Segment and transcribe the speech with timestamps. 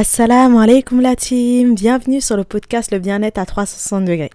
[0.00, 4.30] Assalamu alaikum la team, bienvenue sur le podcast Le bien-être à 360 degrés.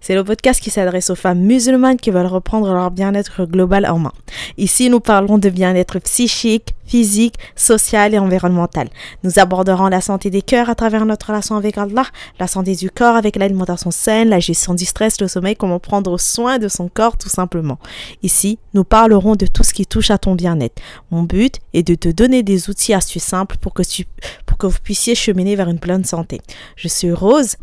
[0.00, 3.98] C'est le podcast qui s'adresse aux femmes musulmanes qui veulent reprendre leur bien-être global en
[3.98, 4.12] main.
[4.58, 8.88] Ici, nous parlerons de bien-être psychique, physique, social et environnemental.
[9.22, 12.06] Nous aborderons la santé des cœurs à travers notre relation avec Allah,
[12.40, 16.18] la santé du corps avec l'alimentation saine, la gestion du stress, le sommeil, comment prendre
[16.18, 17.78] soin de son corps tout simplement.
[18.22, 20.80] Ici, nous parlerons de tout ce qui touche à ton bien-être.
[21.10, 24.06] Mon but est de te donner des outils astuces simples pour que, tu,
[24.46, 26.40] pour que vous puissiez cheminer vers une pleine santé.
[26.76, 27.56] Je suis Rose,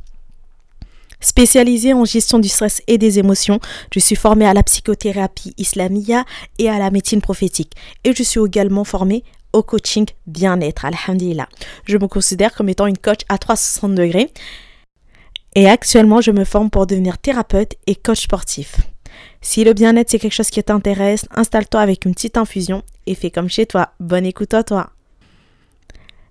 [1.25, 3.59] Spécialisée en gestion du stress et des émotions,
[3.91, 6.23] je suis formée à la psychothérapie islamia
[6.59, 7.73] et à la médecine prophétique.
[8.03, 11.49] Et je suis également formée au coaching bien-être, alhamdulillah.
[11.85, 14.31] Je me considère comme étant une coach à 360 degrés.
[15.55, 18.75] Et actuellement, je me forme pour devenir thérapeute et coach sportif.
[19.41, 23.31] Si le bien-être c'est quelque chose qui t'intéresse, installe-toi avec une petite infusion et fais
[23.31, 23.93] comme chez toi.
[23.99, 24.91] Bonne écoute à toi.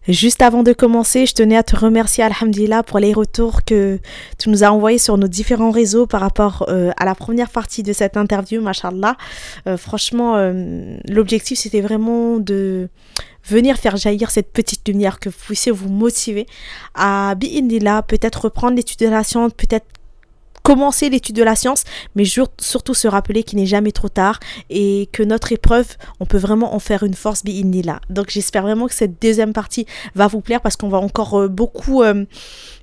[0.06, 3.98] Juste avant de commencer, je tenais à te remercier, Alhamdulillah, pour les retours que
[4.38, 7.82] tu nous as envoyés sur nos différents réseaux par rapport euh, à la première partie
[7.82, 9.16] de cette interview, mashallah.
[9.66, 12.90] Euh, franchement, euh, l'objectif, c'était vraiment de
[13.46, 16.46] venir faire jaillir cette petite lumière, que vous puissiez vous motiver
[16.95, 19.86] à, bi'indillah, peut-être reprendre l'étude de la science, peut-être
[20.65, 21.84] commencer l'étude de la science,
[22.16, 25.87] mais surtout se rappeler qu'il n'est jamais trop tard et que notre épreuve,
[26.20, 28.01] on peut vraiment en faire une force là.
[28.10, 31.48] Donc j'espère vraiment que cette deuxième partie va vous plaire parce qu'on va encore euh,
[31.48, 32.24] beaucoup euh,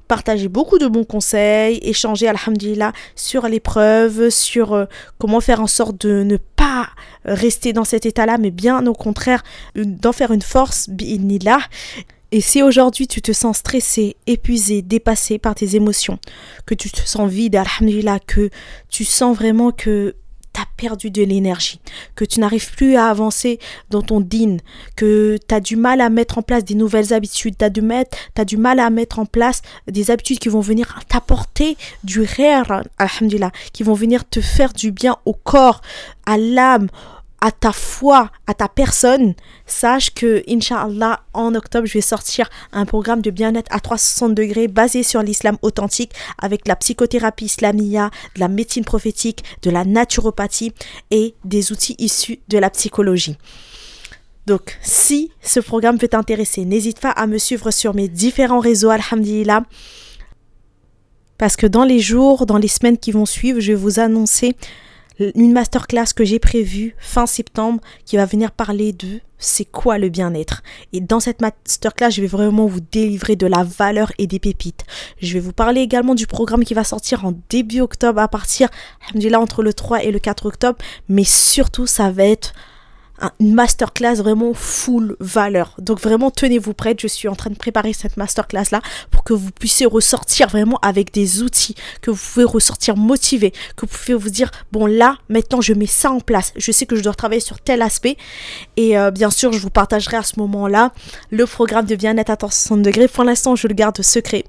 [0.08, 4.86] partager beaucoup de bons conseils, échanger, alhamdulillah, sur l'épreuve, sur euh,
[5.18, 6.88] comment faire en sorte de ne pas
[7.26, 9.42] rester dans cet état-là, mais bien au contraire,
[9.76, 10.88] d'en faire une force,
[11.40, 11.59] là.
[12.34, 16.18] Et si aujourd'hui tu te sens stressé, épuisé, dépassé par tes émotions,
[16.66, 18.50] que tu te sens vide, alhamdulillah, que
[18.90, 20.16] tu sens vraiment que
[20.54, 21.82] tu as perdu de l'énergie,
[22.16, 23.59] que tu n'arrives plus à avancer
[23.90, 24.58] dans ton din,
[24.96, 27.70] que tu as du mal à mettre en place des nouvelles habitudes, tu as,
[28.46, 33.52] du mal à mettre en place des habitudes qui vont venir t'apporter du rire, alhamdulillah,
[33.74, 35.81] qui vont venir te faire du bien au corps,
[36.25, 36.88] à l'âme,
[37.41, 39.34] à ta foi, à ta personne,
[39.66, 44.68] sache que, Inch'Allah, en octobre, je vais sortir un programme de bien-être à 360 degrés
[44.68, 50.72] basé sur l'islam authentique avec la psychothérapie islamia, de la médecine prophétique, de la naturopathie
[51.09, 53.38] et des outils issus de la psychologie.
[54.46, 58.90] Donc, si ce programme peut t'intéresser, n'hésite pas à me suivre sur mes différents réseaux,
[58.90, 59.63] alhamdulillah.
[61.40, 64.56] Parce que dans les jours, dans les semaines qui vont suivre, je vais vous annoncer
[65.36, 70.09] une masterclass que j'ai prévue fin septembre qui va venir parler de c'est quoi le
[70.09, 70.62] bien-être.
[70.94, 74.86] Et dans cette masterclass, je vais vraiment vous délivrer de la valeur et des pépites.
[75.22, 78.70] Je vais vous parler également du programme qui va sortir en début octobre à partir,
[79.16, 80.78] là entre le 3 et le 4 octobre.
[81.10, 82.54] Mais surtout, ça va être
[83.40, 85.76] une masterclass vraiment full valeur.
[85.80, 89.34] Donc vraiment tenez-vous prête, je suis en train de préparer cette masterclass là pour que
[89.34, 94.14] vous puissiez ressortir vraiment avec des outils, que vous pouvez ressortir motivé, que vous pouvez
[94.16, 97.14] vous dire bon là maintenant je mets ça en place, je sais que je dois
[97.14, 98.18] travailler sur tel aspect
[98.78, 100.94] et euh, bien sûr je vous partagerai à ce moment-là
[101.30, 103.08] le programme de bien-être à 360 degrés.
[103.08, 104.46] Pour l'instant je le garde secret.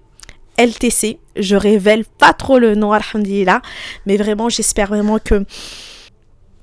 [0.58, 3.62] LTC, je révèle pas trop le nom, alhamdulillah,
[4.04, 5.44] mais vraiment j'espère vraiment que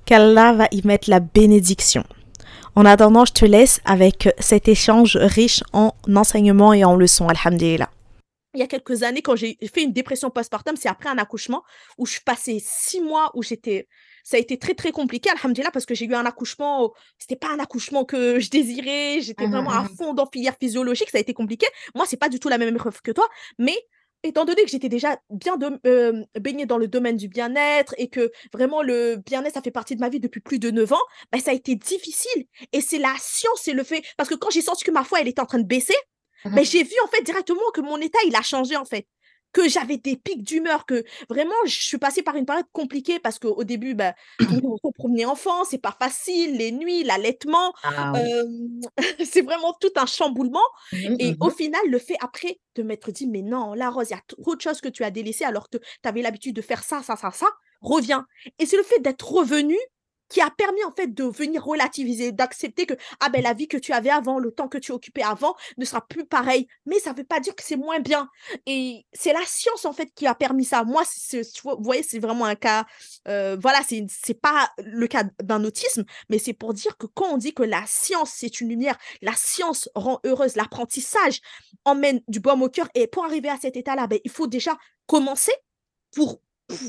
[0.09, 2.03] qu'Allah va y mettre la bénédiction.
[2.75, 7.91] En attendant, je te laisse avec cet échange riche en enseignements et en leçons, alhamdulillah.
[8.55, 11.61] Il y a quelques années, quand j'ai fait une dépression postpartum, c'est après un accouchement
[11.99, 13.87] où je passais six mois où j'étais
[14.23, 17.47] ça a été très très compliqué alhamdulillah parce que j'ai eu un accouchement c'était pas
[17.47, 21.19] un accouchement que je désirais j'étais mmh vraiment à mmh fond dans filière physiologique ça
[21.19, 21.65] a été compliqué
[21.95, 23.27] moi c'est pas du tout la même épreuve que toi
[23.57, 23.77] mais
[24.23, 28.31] étant donné que j'étais déjà bien de, baignée dans le domaine du bien-être et que
[28.53, 31.39] vraiment le bien-être, ça fait partie de ma vie depuis plus de 9 ans, bah,
[31.39, 32.45] ça a été difficile.
[32.73, 34.03] Et c'est la science et le fait.
[34.17, 35.95] Parce que quand j'ai senti que ma foi, elle était en train de baisser,
[36.45, 39.07] mmh bah, j'ai vu en fait directement que mon état, il a changé en fait
[39.51, 43.39] que j'avais des pics d'humeur, que vraiment, je suis passée par une période compliquée parce
[43.39, 48.13] qu'au début, bah, son premier enfant, c'est pas facile, les nuits, l'allaitement, ah
[49.25, 50.59] c'est vraiment tout un chamboulement.
[50.93, 54.07] Mmh et au mmh final, le fait après de m'être dit, mais non, la Rose,
[54.09, 56.55] il y a trop de choses que tu as délaissées alors que tu avais l'habitude
[56.55, 57.47] de faire ça, ça, ça, ça,
[57.81, 58.25] reviens.
[58.59, 59.77] Et c'est le fait d'être revenu
[60.29, 63.77] qui a permis en fait de venir relativiser, d'accepter que ah ben la vie que
[63.77, 66.67] tu avais avant, le temps que tu occupais avant ne sera plus pareil.
[66.85, 68.29] Mais ça ne veut pas dire que c'est moins bien.
[68.65, 70.83] Et c'est la science en fait qui a permis ça.
[70.83, 71.03] Moi,
[71.63, 72.85] vous voyez, c'est vraiment un cas.
[73.27, 77.33] Euh, voilà, c'est c'est pas le cas d'un autisme, mais c'est pour dire que quand
[77.33, 81.41] on dit que la science c'est une lumière, la science rend heureuse, l'apprentissage
[81.85, 82.87] emmène du baume au cœur.
[82.95, 84.77] Et pour arriver à cet état-là, ben, il faut déjà
[85.07, 85.53] commencer
[86.11, 86.41] pour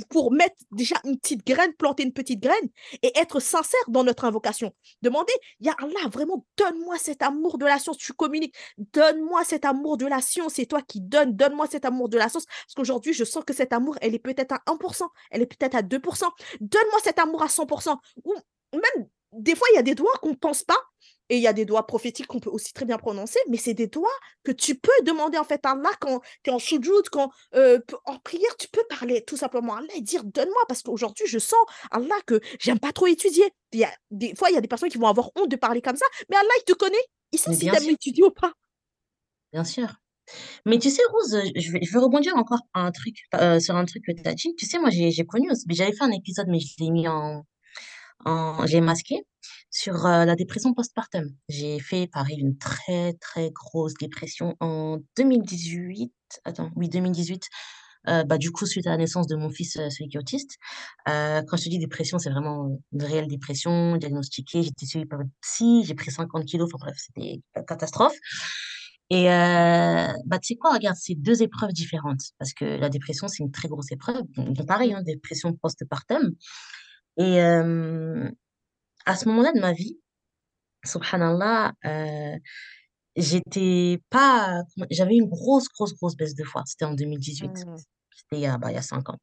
[0.09, 2.69] pour mettre déjà une petite graine, planter une petite graine
[3.03, 4.73] et être sincère dans notre invocation.
[5.03, 7.99] Demander, Ya Allah, vraiment, donne-moi cet amour de la science.
[7.99, 8.55] Tu communiques,
[8.93, 10.55] donne-moi cet amour de la science.
[10.55, 12.47] C'est toi qui donnes, donne-moi cet amour de la science.
[12.47, 15.75] Parce qu'aujourd'hui, je sens que cet amour, elle est peut-être à 1%, elle est peut-être
[15.75, 16.29] à 2%.
[16.61, 17.97] Donne-moi cet amour à 100%.
[18.25, 18.35] Ou
[18.73, 20.79] même, des fois, il y a des doigts qu'on ne pense pas
[21.31, 23.73] et il y a des doigts prophétiques qu'on peut aussi très bien prononcer, mais c'est
[23.73, 24.09] des doigts
[24.43, 27.79] que tu peux demander en fait à Allah quand tu es en soujoud, quand euh,
[28.05, 31.39] en prière, tu peux parler tout simplement à Allah et dire donne-moi parce qu'aujourd'hui je
[31.39, 31.61] sens
[31.93, 33.45] Allah que j'aime pas trop étudier.
[33.73, 35.57] Il y a des fois il y a des personnes qui vont avoir honte de
[35.57, 36.97] parler comme ça, mais Allah il te connaît,
[37.33, 38.53] il sait si tu aimes étudier ou pas.
[39.53, 39.95] Bien sûr.
[40.67, 43.85] Mais tu sais, Rose, je vais, je vais rebondir encore un truc, euh, sur un
[43.85, 44.55] truc que tu as dit.
[44.57, 47.45] Tu sais, moi, j'ai connu, j'avais fait un épisode, mais je l'ai mis en,
[48.25, 49.25] en j'ai masqué
[49.71, 51.31] sur euh, la dépression postpartum.
[51.49, 56.13] J'ai fait, pareil, une très, très grosse dépression en 2018.
[56.45, 57.45] Attends, oui, 2018.
[58.09, 60.57] Euh, bah, du coup, suite à la naissance de mon fils, euh, celui qui autiste.
[61.07, 64.63] quand je te dis dépression, c'est vraiment une réelle dépression, diagnostiquée.
[64.63, 68.17] J'étais suivie par une psy, j'ai pris 50 kilos, enfin bref, c'était une catastrophe.
[69.11, 72.21] Et bah, tu sais quoi, regarde, c'est deux épreuves différentes.
[72.39, 74.23] Parce que la dépression, c'est une très grosse épreuve.
[74.37, 76.35] Donc, pareil, hein, dépression postpartum.
[77.19, 77.41] Et
[79.07, 79.99] à ce moment-là de ma vie,
[80.85, 82.39] subhanallah, euh,
[83.17, 84.63] j'étais pas.
[84.91, 86.63] J'avais une grosse, grosse, grosse baisse de foi.
[86.67, 87.49] C'était en 2018.
[87.49, 87.77] Mmh.
[88.11, 89.19] C'était il y a, bah, il y a cinq ans.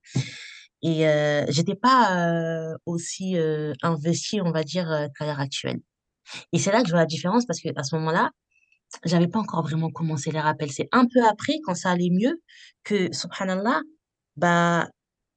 [0.84, 5.80] Et euh, j'étais pas euh, aussi euh, investie, on va dire, qu'à l'heure actuelle.
[6.54, 8.32] Et c'est là que je vois la différence parce que à ce moment-là,
[9.06, 10.72] j'avais pas encore vraiment commencé les rappels.
[10.72, 12.42] C'est un peu après, quand ça allait mieux,
[12.84, 13.82] que, subhanallah,
[14.38, 14.88] bah,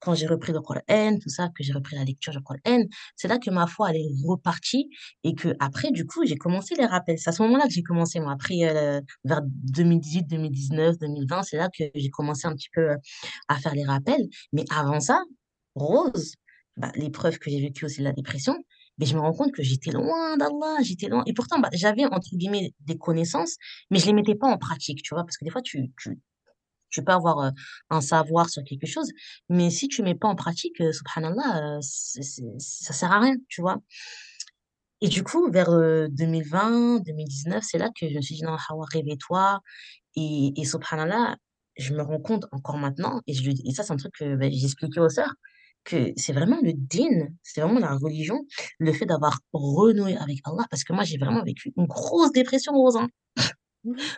[0.01, 2.85] quand j'ai repris le Coran, tout ça, que j'ai repris la lecture du Coran,
[3.17, 4.89] c'est là que ma foi, elle est repartie
[5.25, 7.19] et que après, du coup, j'ai commencé les rappels.
[7.19, 8.33] C'est à ce moment-là que j'ai commencé, moi.
[8.33, 12.97] Après, euh, vers 2018, 2019, 2020, c'est là que j'ai commencé un petit peu euh,
[13.49, 14.27] à faire les rappels.
[14.53, 15.23] Mais avant ça,
[15.75, 16.35] Rose,
[16.77, 18.57] bah, l'épreuve que j'ai vécue aussi de la dépression,
[18.99, 21.23] mais je me rends compte que j'étais loin d'Allah, j'étais loin.
[21.27, 23.57] Et pourtant, bah, j'avais, entre guillemets, des connaissances,
[23.91, 26.19] mais je les mettais pas en pratique, tu vois, parce que des fois, tu, tu,
[26.91, 27.53] tu peux avoir
[27.91, 29.11] un savoir sur quelque chose,
[29.49, 32.21] mais si tu mets pas en pratique, subhanallah, ça
[32.59, 33.79] ça sert à rien, tu vois.
[35.03, 35.71] Et du coup, vers
[36.11, 39.61] 2020, 2019, c'est là que je me suis dit, non, Hawa, réveille-toi.
[40.17, 41.37] Et, et subhanallah,
[41.81, 43.35] je me rends compte encore maintenant, et,
[43.73, 45.35] ça, c'est un truc que ben, j'ai expliqué aux sœurs,
[45.85, 48.45] que c'est vraiment le din, c'est vraiment la religion,
[48.79, 52.73] le fait d'avoir renoué avec Allah, parce que moi, j'ai vraiment vécu une grosse dépression,
[52.75, 52.99] Rose.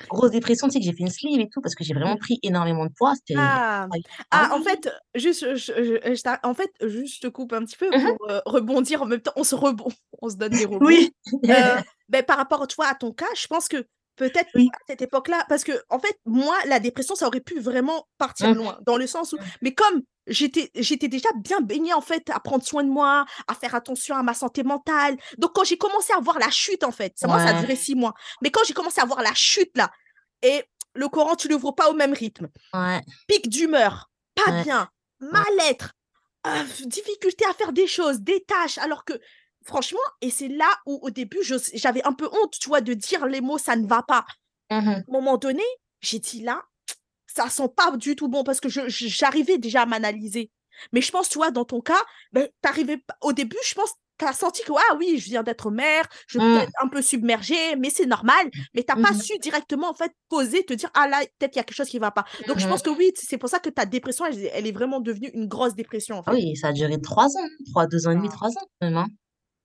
[0.09, 2.17] Grosse dépression, tu sais que j'ai fait une sleeve et tout parce que j'ai vraiment
[2.17, 3.87] pris énormément de poids, c'était Ah!
[4.31, 8.17] Ah, en fait, juste, je je en fait, juste, te coupe un petit peu Mmh
[8.19, 9.33] pour, euh, rebondir en même temps.
[9.37, 9.89] On se rebond
[10.23, 10.87] on se donne des rebonds.
[10.87, 11.13] Oui.
[11.49, 13.85] Euh, beh, par rapport, tu vois, à ton cas, je pense que
[14.17, 14.69] peut-être Oui.
[14.75, 18.49] à cette époque-là parce que en fait, moi, la dépression, ça aurait pu vraiment partir
[18.51, 18.55] Mmh.
[18.55, 19.41] loin, dans le sens où Mmh.
[19.63, 23.55] mais comme j'étais j'étais déjà bien baignée, en fait, à prendre soin de moi, à
[23.55, 25.17] faire attention à ma santé mentale.
[25.39, 27.77] Donc quand j'ai commencé à voir la chute, en fait, ça moi, ça a duré
[27.77, 28.15] 6 mois.
[28.43, 29.91] Mais quand j'ai commencé à voir la chute là
[30.43, 30.65] et
[30.95, 32.49] le Coran, tu l'ouvres pas au même rythme.
[32.75, 33.01] Ouais.
[33.29, 34.63] Pic d'humeur, pas Ouais.
[34.65, 34.89] bien,
[35.21, 35.93] mal-être,
[36.47, 36.51] heu,
[36.87, 39.15] difficulté à faire des choses, des tâches, alors que
[39.65, 41.39] franchement et c'est là où au début
[41.75, 44.25] j'avais un peu honte, tu vois, de dire les mots: «Ça ne va pas».
[44.71, 45.63] Mmh À un moment donné,
[46.01, 46.63] j'ai dit: «Là,
[47.35, 50.51] ça sent pas du tout bon» parce que j'arrivais déjà à m'analyser.
[50.93, 52.03] Mais je pense, tu vois, dans ton cas,
[52.99, 56.05] p au début, je pense, tu as senti que: «Ah oui, je viens d'être mère,
[56.29, 56.63] je peux Mmh.
[56.63, 58.51] être un peu submergée, mais c'est normal».
[58.75, 59.23] Mais tu as Mmh pas mh.
[59.23, 61.89] su directement, en fait, poser, te dire: «Ah là, peut-être il y a quelque chose
[61.89, 62.25] qui va pas».
[62.47, 64.73] Donc je Mmh pense que oui, c'est pour ça que ta dépression, elle elle est
[64.73, 66.35] vraiment devenue une grosse dépression, en Ah fait.
[66.35, 68.29] oui, ça a duré 3 ans, 3, 2 ans et demi, Ah.
[68.29, 69.07] 3 ans même, hein.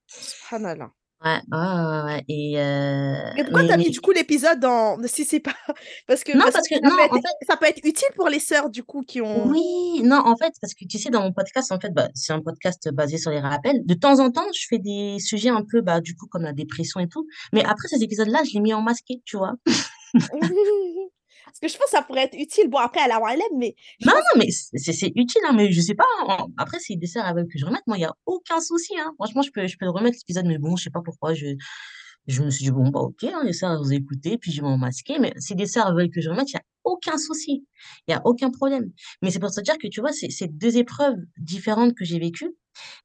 [0.08, 0.90] Subhanallah.
[1.24, 4.12] Ouais, ouais, ouais, ouais et heu, Mais pourquoi tu mais as mais mis du coup
[4.12, 5.56] l'épisode en si c'est pas
[6.06, 7.66] parce que Non, parce que parce que ça non, peut en être fait ça peut
[7.66, 10.84] être utile pour les sœurs du coup qui ont Oui, non, en fait, parce que
[10.84, 13.84] tu sais, dans mon podcast, en fait, bah, c'est un podcast basé sur les rappels.
[13.84, 16.52] De temps en temps, je fais des sujets un peu, bah, du coup, comme la
[16.52, 17.26] dépression et tout.
[17.52, 19.54] Mais après ces épisodes-là, je l'ai mis en masqué, tu vois.
[21.48, 22.68] Parce que je pense que ça pourrait être utile.
[22.68, 25.94] Bon après Allahu a'lem, mais je Non, non, mais c'est utile, hein, mais je sais
[25.94, 26.46] pas, hein.
[26.56, 28.94] Après, si des sœurs, elles veulent que je remette, moi, il y a aucun souci,
[28.98, 29.12] hein.
[29.16, 31.46] Franchement, je peux je peux le remettre l'épisode, mais bon, je sais pas pourquoi je
[32.28, 34.76] je me suis dit: «Bon, bah, OK, hein, les elles ont écouté, puis je vais
[34.76, 35.18] masquer».
[35.20, 37.66] Mais si des sœurs veulent que je remette, il y a aucun souci.
[38.08, 38.92] Il y a aucun problème.
[39.22, 42.54] Mais c'est pour te dire que, tu vois, c'est 2 épreuves différentes que j'ai vécues,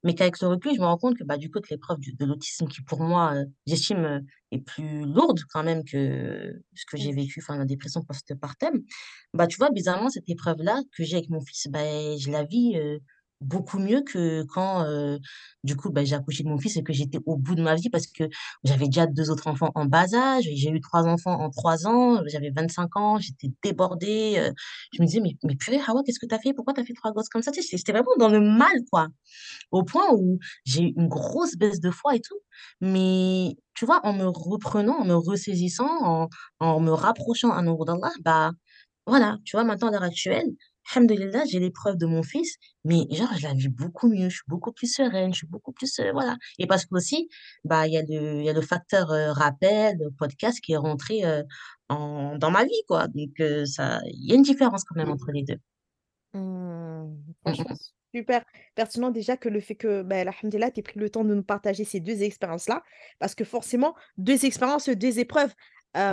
[0.04, 2.66] mais qu'avec le recul, je me rends compte que, bah, du coup, l'épreuve de l'autisme
[2.68, 4.20] qui, pour moi, heu, j'estime, heu,
[4.52, 8.82] est plus lourde quand même que ce que j'ai vécu, enfin, la dépression postpartum.
[9.34, 12.76] Bah, tu vois, bizarrement, cette épreuve-là que j'ai avec mon fils, beh, je la vis,
[12.76, 13.00] heu,
[13.44, 14.84] beaucoup mieux que quand,
[15.64, 17.74] du coup, bah, j'ai accouché de mon fils et que j'étais au bout de ma
[17.74, 18.24] vie parce que
[18.64, 20.44] j'avais déjà deux autres enfants en bas âge.
[20.44, 22.20] J'ai eu trois enfants en trois ans.
[22.26, 23.18] J'avais 25 ans.
[23.18, 24.50] J'étais débordée.
[24.92, 26.52] je me disais, mais, mais purée, Hawa, qu'est-ce que t'as fait?
[26.54, 27.52] Pourquoi t'as fait trois gosses comme ça?
[27.52, 29.08] Tu C'était vraiment dans le mal, quoi.
[29.70, 32.38] Au point où j'ai eu une grosse baisse de foi et tout.
[32.80, 36.28] Mais tu vois, en me reprenant, en me ressaisissant, en,
[36.60, 38.52] en me rapprochant à nouveau d'Allah, bah
[39.06, 40.46] voilà, tu vois, maintenant à l'heure actuelle,
[40.92, 44.36] Alhamdulillah, j'ai les preuves de mon fils, mais genre, je la vis beaucoup mieux, je
[44.36, 46.36] suis beaucoup plus sereine, je suis beaucoup plus, euh, voilà.
[46.58, 47.28] Et parce que aussi,
[47.64, 50.72] bah, il y a le, il y a le facteur euh, rappel, le podcast qui
[50.72, 51.42] est rentré euh,
[51.88, 53.08] en, dans ma vie, quoi.
[53.08, 55.58] Donc, euh, ça, il y a une différence quand même entre les deux.
[56.34, 57.76] Mmh, Mm, franchement, mm.
[58.14, 61.42] super pertinent déjà que le fait que, ben, alhamdoulilah, tu pris le temps de nous
[61.42, 62.82] partager ces deux expériences-là,
[63.18, 65.54] parce que forcément, deux expériences, deux épreuves.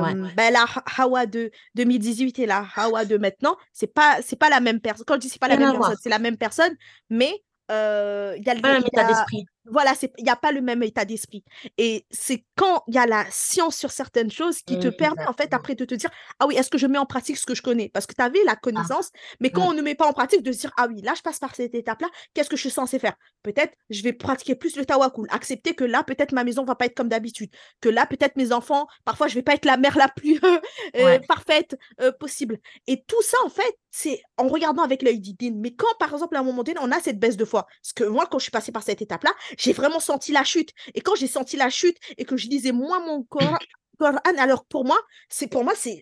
[0.03, 4.35] Ouais, ben, la Ha- Hawa de 2018 et la Hawa de maintenant, c'est pas, c'est
[4.35, 5.05] pas la même personne.
[5.05, 5.89] Quand je dis c'est pas la même voir.
[5.89, 6.75] personne, c'est la même personne,
[7.09, 9.45] mais euh, il y a, le- Pas le même état d'esprit.
[9.65, 11.43] Voilà, c'est, il n'y a pas le même état d'esprit.
[11.77, 15.33] Et c'est quand il y a la science sur certaines choses qui te permet, en
[15.33, 17.55] fait, après de te dire, ah oui, est-ce que je mets en pratique ce que
[17.55, 17.89] je connais?
[17.89, 20.43] Parce que tu avais la Ah, connaissance, mais quand on ne met pas en pratique,
[20.43, 22.71] de se dire, ah oui, là, je passe par cette étape-là, qu'est-ce que je suis
[22.71, 23.15] censé faire?
[23.43, 26.85] Peut-être, je vais pratiquer plus le tawakul, accepter que là, peut-être ma maison va pas
[26.85, 27.51] être comme d'habitude,
[27.81, 30.59] que là, peut-être mes enfants, parfois, je vais pas être la mère la plus euh,
[30.97, 32.59] euh, ouais, parfaite euh, possible.
[32.87, 35.59] Et tout ça, en fait, c'est en regardant avec l'œil d'Idine.
[35.59, 37.93] Mais quand, par exemple, à un moment donné, on a cette baisse de foi, parce
[37.93, 40.71] que moi, quand je suis passée par cette étape-là, j'ai vraiment senti la chute.
[40.93, 43.57] Et quand j'ai senti la chute et que je lisais moi mon Coran,
[43.99, 46.01] Coran, alors pour moi, c'est pour moi, c'est,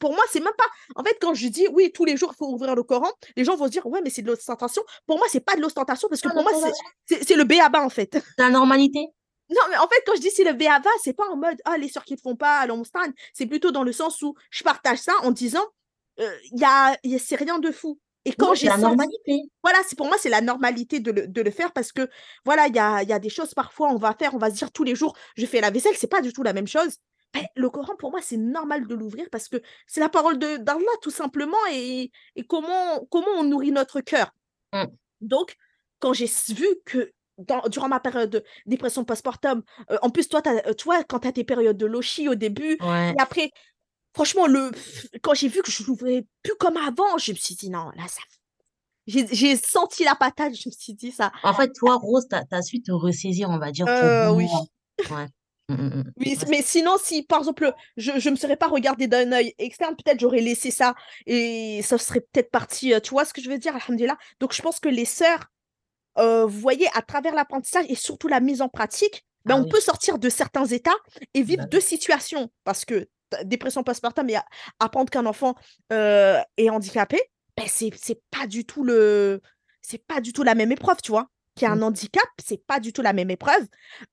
[0.00, 0.66] pour moi, c'est même pas.
[0.96, 3.44] En fait, quand je dis oui, tous les jours, il faut ouvrir le Coran, les
[3.44, 4.82] gens vont se dire ouais, mais c'est de l'ostentation.
[5.06, 6.52] Pour moi, c'est pas de l'ostentation parce que Pas pour moi,
[7.06, 8.22] c'est, le béaba en fait.
[8.38, 9.00] La normalité.
[9.48, 11.78] Non, mais en fait, quand je dis c'est le béaba, c'est pas en mode ah,
[11.78, 12.98] les sœurs qui ne font pas, allons stan.
[13.32, 15.64] C'est plutôt dans le sens où je partage ça en disant
[16.18, 17.96] euh, il y a, y a- c'est rien de fou.
[18.26, 19.42] Et quand j'ai la senti normalité.
[19.62, 22.08] voilà, c'est pour moi, c'est la normalité de le, de le faire parce que,
[22.44, 24.56] voilà, il y a, y a des choses parfois, on va faire, on va se
[24.56, 26.96] dire tous les jours, je fais la vaisselle, c'est pas du tout la même chose.
[27.34, 30.96] Mais le Coran, pour moi, c'est normal de l'ouvrir parce que c'est la parole d'Allah,
[31.02, 34.32] tout simplement, et, et comment, comment on nourrit notre cœur.
[34.72, 34.84] Mm,
[35.20, 35.54] Donc,
[36.00, 40.40] quand j'ai vu que dans- durant ma période de dépression postpartum, euh, en plus, toi,
[40.42, 43.10] t'as- euh, tu vois, quand tu as tes périodes de lochi au début, Ouais.
[43.12, 43.50] et après,
[44.16, 44.70] franchement, le,
[45.22, 48.08] quand j'ai vu que je l'ouvrais plus comme avant, je me suis dit, non, là,
[48.08, 48.22] ça
[49.06, 51.30] j'ai senti la patate, je me suis dit ça.
[51.44, 54.46] En fait, toi, Rose, t'as, t'as su te ressaisir, on va dire, Euh, oui.
[54.46, 54.66] moment.
[55.12, 55.28] Ouais.
[55.68, 56.12] Mm, mm, mm.
[56.18, 59.94] Oui, mais sinon, si par exemple, je ne me serais pas regardée d'un œil externe,
[59.94, 60.94] peut-être j'aurais laissé ça
[61.26, 62.94] et ça serait peut-être parti.
[62.94, 64.18] euh, Tu vois ce que je veux dire, alhamdulillah.
[64.40, 65.44] Donc, je pense que les sœurs,
[66.18, 69.64] euh, vous voyez, à travers l'apprentissage et surtout la mise en pratique, ben, Ah on
[69.64, 70.96] oui, peut sortir de certains états
[71.34, 72.50] et vivre bah deux situations.
[72.64, 73.08] Parce que
[73.44, 74.36] dépression postpartum et
[74.80, 75.54] apprendre qu'un enfant
[75.92, 77.20] euh, est handicapé,
[77.56, 79.40] ben, c'est pas du tout le
[79.82, 81.28] c'est pas du tout la même épreuve, tu vois.
[81.54, 83.66] Qu'il y a un handicap, c'est pas du tout la même épreuve.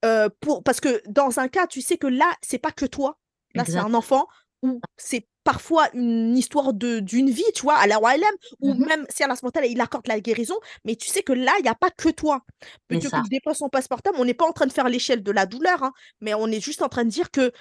[0.04, 3.18] Euh, pour, parce que dans un cas, tu sais que là, c'est pas que toi.
[3.54, 4.26] Là, c'est un enfant
[4.62, 8.24] ou c'est parfois une histoire de d'une vie, tu vois, à la OLM,
[8.60, 8.86] ou Mhm.
[8.86, 10.54] même si à la spontane, il accorde la guérison,
[10.84, 12.40] mais tu sais que là, il n'y a pas que toi.
[12.88, 13.18] Plutôt ça.
[13.18, 15.92] qu'une dépression postpartum, on n'est pas en train de faire l'échelle de la douleur, hein,
[16.20, 17.52] mais on est juste en train de dire que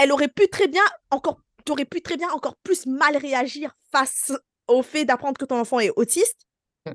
[0.00, 4.32] elle aurait pu très bien encore, t'aurais pu très bien encore plus mal réagir face
[4.68, 6.46] au fait d'apprendre que ton enfant est autiste.
[6.86, 6.92] Mm,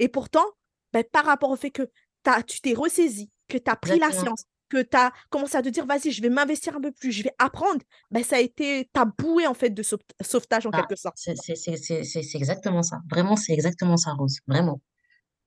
[0.00, 0.44] Et pourtant,
[0.92, 1.88] ben, par rapport au fait que
[2.22, 5.62] t'as- tu t'es ressaisi, que tu as pris la science, que tu as commencé à
[5.62, 7.80] te dire, vas-y, je vais m'investir un peu plus, je vais apprendre,
[8.10, 11.16] ben, ça a été ta bouée en fait de sauve- sauvetage en Ah, quelque sorte.
[11.18, 12.98] c'est c'est- c'est- c'est- c'est- c'est exactement ça.
[13.10, 14.38] Vraiment, c'est exactement ça, Rose.
[14.46, 14.80] Vraiment.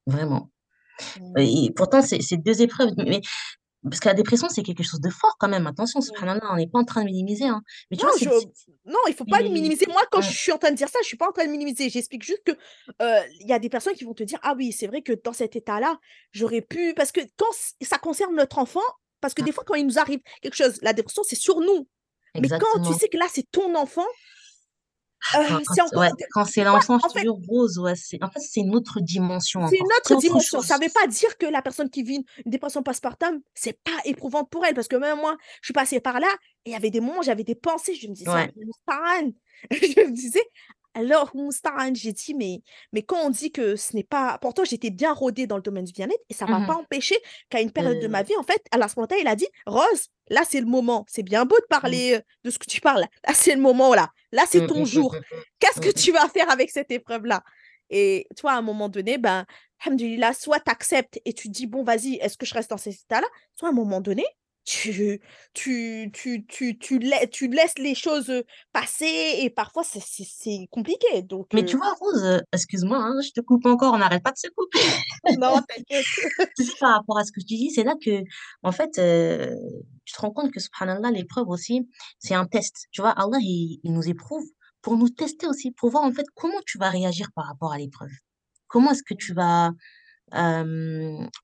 [0.05, 0.49] Vraiment.
[1.37, 2.91] Et pourtant, c'est c'est deux épreuves.
[2.97, 3.21] Mais,
[3.83, 5.67] parce que la dépression, c'est quelque chose de fort quand même.
[5.67, 6.03] Attention, Mm.
[6.03, 7.45] subhanallah, on n'est pas en train de minimiser.
[7.45, 7.61] Hein.
[7.91, 8.25] Mais tu Non, vois, c'est.
[8.25, 8.47] je...
[8.53, 9.85] c'est- non, il faut pas le minimiser.
[9.87, 11.51] Moi, quand je suis en train de dire ça, je suis pas en train de
[11.51, 11.89] minimiser.
[11.89, 12.51] J'explique juste que
[13.01, 15.13] euh, il y a des personnes qui vont te dire, ah oui, c'est vrai que
[15.13, 15.99] dans cet état-là,
[16.31, 16.93] j'aurais pu...
[16.95, 18.81] Parce que quand ça concerne notre enfant,
[19.21, 21.87] parce que des fois, quand il nous arrive quelque chose, la dépression, c'est sur nous.
[22.39, 24.05] Mais quand tu sais que là, c'est ton enfant,
[25.35, 28.75] euh, quand c'est ouais, quand l'enfant, fait, jure, Rose, ouais, c'est, en fait, c'est une
[28.75, 30.61] autre dimension c'est une autre autre dimension.
[30.61, 33.97] Ça ne veut pas dire que la personne qui vit une dépression postpartum, c'est pas
[34.05, 34.73] éprouvante pour elle.
[34.73, 36.27] Parce que même moi, je suis passée par là
[36.65, 37.95] et il y avait des moments, j'avais des pensées.
[37.95, 38.51] Je me disais, Ouais.
[39.71, 40.43] Je me disais,
[40.93, 41.31] alors
[41.93, 44.37] j'ai dit, mais, mais quand on dit que ce n'est pas.
[44.41, 46.79] Pourtant, j'étais bien rodée dans le domaine du bien-être et ça ne m'a pas Mhm.
[46.81, 47.15] empêché
[47.49, 49.47] qu'à une période de ma Euh, vie, en fait, à la spontanée, il a dit,
[49.65, 51.05] Rose, là, c'est le moment.
[51.07, 53.05] C'est bien beau de mm, parler euh, de ce que tu parles.
[53.27, 54.09] Là, c'est le moment, là.
[54.31, 55.15] Là, c'est ton jour.
[55.59, 57.43] Qu'est-ce que tu vas faire avec cette épreuve-là?
[57.89, 59.45] Et toi, à un moment donné, ben,
[59.85, 62.93] Alhamdulillah, soit tu acceptes et tu dis, bon, vas-y, est-ce que je reste dans cet
[62.93, 63.27] état-là?
[63.55, 64.25] Soit à un moment donné,
[64.65, 65.19] tu
[65.53, 68.31] tu tu tu tu lai tu laisses les choses,
[68.71, 73.65] passer et parfois c'est compliqué donc Mais tu vois, Rose, excuse-moi, hein, je te coupe
[73.65, 74.79] encore, on n'arrête pas de se couper.
[75.37, 76.05] Non, t'inquiète.
[76.79, 78.23] Par rapport à ce que tu dis, c'est là que,
[78.63, 78.91] en fait,
[80.05, 81.87] tu te rends compte que subhanallah, l'épreuve aussi,
[82.19, 82.87] c'est un test.
[82.91, 84.45] Tu vois, Allah, il il nous éprouve
[84.81, 87.77] pour nous tester aussi, pour voir, en fait, comment tu vas réagir par rapport à
[87.77, 88.11] l'épreuve.
[88.67, 89.71] Comment est-ce que tu vas,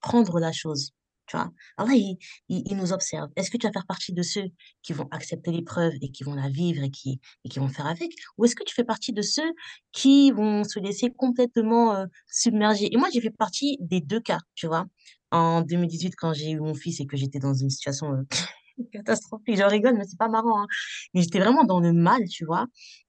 [0.01, 0.91] prendre la chose,
[1.29, 1.51] tu vois?
[1.77, 2.17] Allah, il
[2.49, 3.29] il il nous observe.
[3.37, 4.45] Est-ce que tu vas faire partie de ceux
[4.83, 7.87] qui vont accepter l'épreuve et qui vont la vivre et qui et qui vont faire
[7.87, 8.11] avec?
[8.37, 9.51] Ou est-ce que tu fais partie de ceux
[9.91, 12.89] qui vont se laisser complètement, heu, submerger?
[12.93, 14.85] Et moi, j'ai fait partie des 2 cas, tu vois?
[15.31, 18.27] En 2018, quand j'ai eu mon fils et que j'étais dans une situation, heu,
[18.93, 20.67] catastrophique, je rigole, mais c'est pas marrant, hein.
[21.13, 22.65] Mais j'étais vraiment dans le mal, tu vois?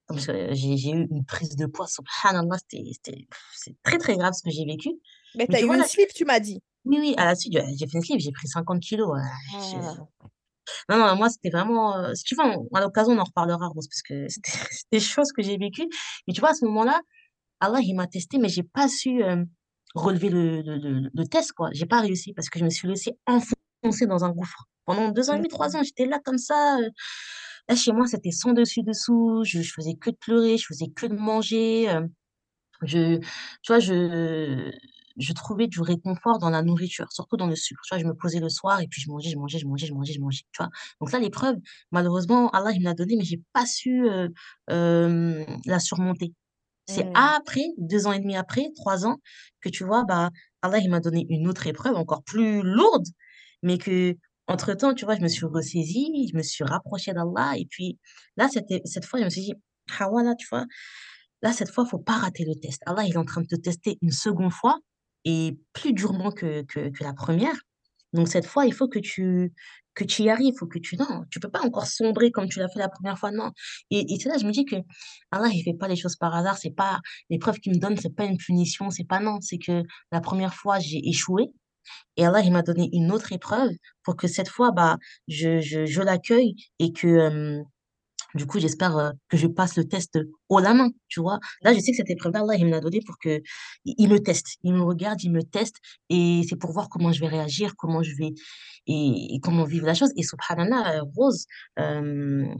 [0.07, 4.51] Parce que j'ai eu une prise de poids, subhanallah, c'est très, très grave ce que
[4.51, 4.89] j'ai vécu.
[5.33, 6.61] Mais Mais tu as tu eu vois une là slip, tu m'as dit?
[6.85, 9.27] Oui, oui, à la suite, j'ai fait une slip, j'ai pris 50 kilogrammes, heu,
[9.59, 10.07] je Ah.
[10.89, 13.87] non, non, moi, c'était vraiment, si tu veux, on à l'occasion, on en reparlera Rose,
[13.87, 15.87] parce que c'était c'était des choses que j'ai vécues.
[16.27, 17.01] Mais tu vois, à ce moment-là,
[17.61, 19.47] Allah, il m'a testée, mais j'ai pas su, hem,
[19.95, 21.69] relever le le le le test, quoi.
[21.73, 24.65] J'ai pas réussi parce que je me suis laissée enfoncer dans un gouffre.
[24.85, 25.77] Pendant 2 ans et demi, 3 mh.
[25.77, 26.89] ans, j'étais là comme ça, heu,
[27.69, 30.87] là, chez moi, c'était sans dessus dessous, je je faisais que de pleurer, je faisais
[30.95, 31.89] que de manger,
[32.83, 33.27] je tu
[33.67, 34.71] vois, je
[35.17, 37.81] je trouvais du réconfort dans la nourriture, surtout dans le sucre.
[37.85, 39.87] Tu vois, je me posais le soir et puis je mangeais, je mangeais, je mangeais,
[39.87, 40.69] je mangeais, je mangeais, tu vois?
[40.99, 41.57] Donc là, l'épreuve,
[41.91, 44.29] malheureusement, Allah, il me l'a donnée, mais j'ai pas su, heu,
[44.69, 46.33] hem, la surmonter.
[46.85, 47.13] C'est Mmh.
[47.13, 49.17] après, 2 ans et demi après, 3 ans,
[49.61, 50.29] que tu vois, bah,
[50.61, 53.05] Allah, il m'a donné une autre épreuve encore plus lourde,
[53.63, 57.99] mais qu'entre-temps, tu vois, je me suis ressaisie, je me suis rapprochée d'Allah et puis
[58.37, 59.53] là, cette fois, je me suis dit:
[59.99, 60.65] «Ah voilà», tu vois?
[61.41, 62.81] Là, cette fois, faut pas rater le test.
[62.85, 64.79] Allah, il est en train de te tester une seconde fois
[65.25, 67.55] et plus durement que que la première.
[68.13, 69.53] Donc cette fois, il faut que tu
[69.95, 72.47] que tu y arrives, il faut que tu non, tu peux pas encore sombrer comme
[72.49, 73.51] tu l'as fait la première fois, non.
[73.91, 74.75] Et et c'est là, je me dis que
[75.31, 76.99] Allah, il fait pas les choses par hasard, c'est pas
[77.29, 80.53] l'épreuve qu'il me donne, c'est pas une punition, c'est pas non, c'est que la première
[80.55, 81.51] fois, j'ai échoué
[82.17, 83.71] et Allah, il m'a donné une autre épreuve
[84.03, 84.97] pour que cette fois, bah,
[85.27, 87.61] je je je l'accueille et que,
[88.35, 90.17] du coup, j'espère, heu, que je passe le test,
[90.49, 91.39] haut la main, tu vois?
[91.63, 93.41] Là, je sais que cette épreuve-là, Allah, il me l'a donnée pour que
[93.85, 94.57] il il me teste.
[94.63, 95.77] Il me regarde, il me teste
[96.09, 98.33] et c'est pour voir comment je vais réagir, comment je vais
[98.87, 101.45] et et comment vivre la chose et subhanallah, heu, Rose,
[101.77, 102.55] hem,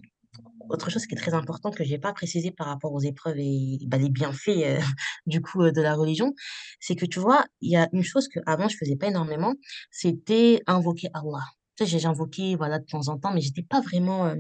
[0.69, 3.79] autre chose qui est très important que j'ai pas précisé par rapport aux épreuves et
[3.87, 4.79] bah, les bienfaits,
[5.25, 6.33] du coup, de la religion,
[6.79, 9.55] c'est que tu vois, il y a une chose qu'avant je faisais pas énormément,
[9.91, 11.43] c'était invoquer Allah.
[11.77, 14.33] Tu sais, j'ai j'invoquais, voilà, de temps en temps, mais j'étais pas vraiment,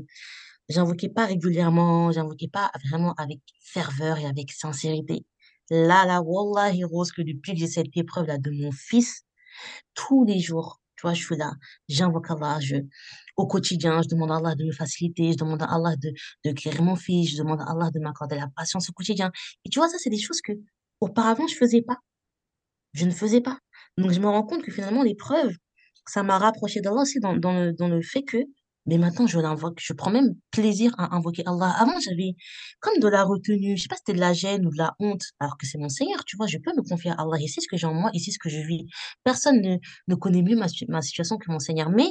[0.71, 5.25] J'invoquais pas régulièrement, j'invoquais pas vraiment avec ferveur et avec sincérité.
[5.69, 9.23] Là, là, wallahi Rose, que depuis que j'ai cette épreuve-là de mon fils,
[9.93, 11.53] tous les jours, tu vois, je suis là,
[11.89, 12.77] j'invoque Allah, je
[13.37, 16.11] au quotidien, je demande à Allah de me faciliter, je demande à Allah de
[16.45, 19.31] de guérir mon fils, je demande à Allah de m'accorder la patience au quotidien.
[19.65, 20.53] Et tu vois, ça, c'est des choses que
[21.01, 21.97] auparavant je faisais pas,
[22.93, 23.57] je ne faisais pas.
[23.97, 25.53] Donc je me rends compte que finalement l'épreuve,
[26.07, 28.37] ça m'a rapproché d'Allah aussi dans dans le dans le fait que,
[28.85, 31.69] mais maintenant je l'invoque, je prends même plaisir à invoquer Allah.
[31.79, 32.35] Avant, j'avais
[32.79, 34.93] comme de la retenue, je sais pas si c'était de la gêne ou de la
[34.99, 36.47] honte, alors que c'est mon Seigneur, tu vois?
[36.47, 38.31] Je peux me confier à Allah, il sait ce que j'ai en moi, il sait
[38.31, 38.85] ce que je vis.
[39.23, 42.07] Personne ne ne connaît mieux ma ma situation que mon Seigneur, mais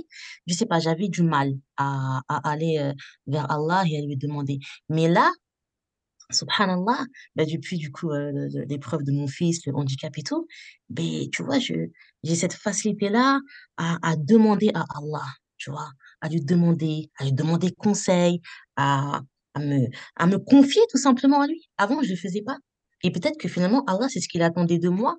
[0.46, 2.92] je sais pas, j'avais du mal à aller, heu,
[3.26, 4.59] vers Allah et à lui demander.
[4.88, 5.30] Mais là,
[6.33, 10.46] Subhanallah, bah, depuis du coup, le l'épreuve de mon fils, le handicap et tout,
[10.88, 13.40] beh, tu vois, j'ai cette facilité-là
[13.76, 15.26] à à demander à Allah,
[15.59, 15.88] tu vois?
[16.22, 18.40] À lui demander à lui demander conseil,
[18.76, 19.20] à
[19.54, 21.68] à me à me confier tout simplement à lui.
[21.78, 22.59] Avant, je le faisais pas
[23.02, 25.16] et peut-être que finalement Allah, c'est ce qu'il attendait de moi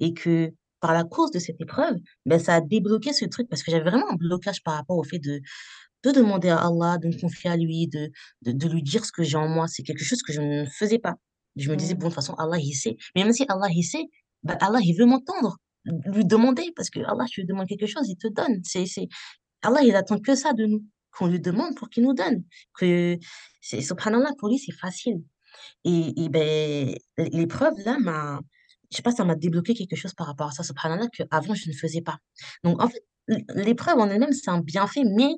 [0.00, 3.62] et que par la cause de cette épreuve, ben ça a débloqué ce truc parce
[3.62, 5.40] que j'avais vraiment un blocage par rapport au fait de
[6.04, 8.10] de demander à Allah, de me confier à lui, de
[8.42, 9.68] de de lui dire ce que j'ai en moi.
[9.68, 11.14] C'est quelque chose que je ne faisais pas.
[11.56, 12.96] Je me disais: «Bon, de toute façon, Allah, il sait».
[13.14, 14.04] Mais même si Allah, il sait,
[14.42, 15.58] bah, Allah, il veut m'entendre.
[15.84, 18.60] Lui demander, parce que Allah, tu lui demandes quelque chose, il te donne.
[18.64, 19.08] C'est c'est
[19.62, 22.44] Allah, il attend que ça de nous, qu'on lui demande pour qu'il nous donne.
[22.78, 23.18] Que
[23.62, 25.22] subhanallah, pour lui, c'est facile.
[25.84, 28.40] Et et l'é l'épreuve là m'a
[28.90, 31.68] je sais pas, ça m'a débloqué quelque chose par rapport à ça, subhanallah, qu'avant je
[31.70, 32.18] ne faisais pas.
[32.64, 35.36] Donc en fait, l'é l'épreuve en elle-même, c'est un bienfait, mais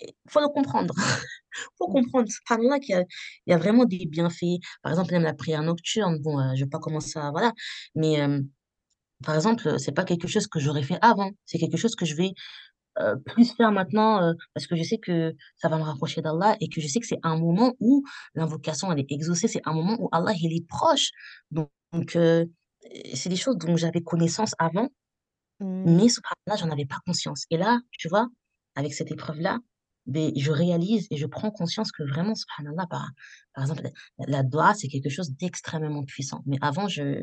[0.00, 0.94] il faut le comprendre.
[1.78, 1.92] Faut Mmh.
[1.92, 3.04] comprendre, subhanallah, qu'il y a
[3.46, 4.58] il y a vraiment des bienfaits.
[4.82, 7.52] Par exemple, même la prière nocturne, bon, heu, je vais pas commencer à voilà,
[7.94, 8.48] mais hem,
[9.24, 11.30] par exemple, c'est pas quelque chose que j'aurais fait avant.
[11.46, 12.32] C'est quelque chose que je vais,
[13.00, 16.56] heu, plus faire maintenant, heu, parce que je sais que ça va me rapprocher d'Allah
[16.60, 19.48] et que je sais que c'est un moment où l'invocation, elle est exaucée.
[19.48, 21.10] C'est un moment où Allah, il est proche.
[21.50, 21.70] Donc
[22.16, 22.50] heu,
[23.14, 24.88] c'est des choses dont j'avais connaissance avant,
[25.60, 25.84] Mmh.
[25.84, 27.44] mais subhanallah, j'en avais pas conscience.
[27.50, 28.28] Et là, tu vois?
[28.74, 29.58] avec cette épreuve-là,
[30.06, 33.10] mais je réalise et je prends conscience que vraiment, subhanallah, par,
[33.54, 33.82] par exemple,
[34.18, 36.42] la, la doigt, c'est quelque chose d'extrêmement puissant.
[36.46, 37.22] Mais avant, je,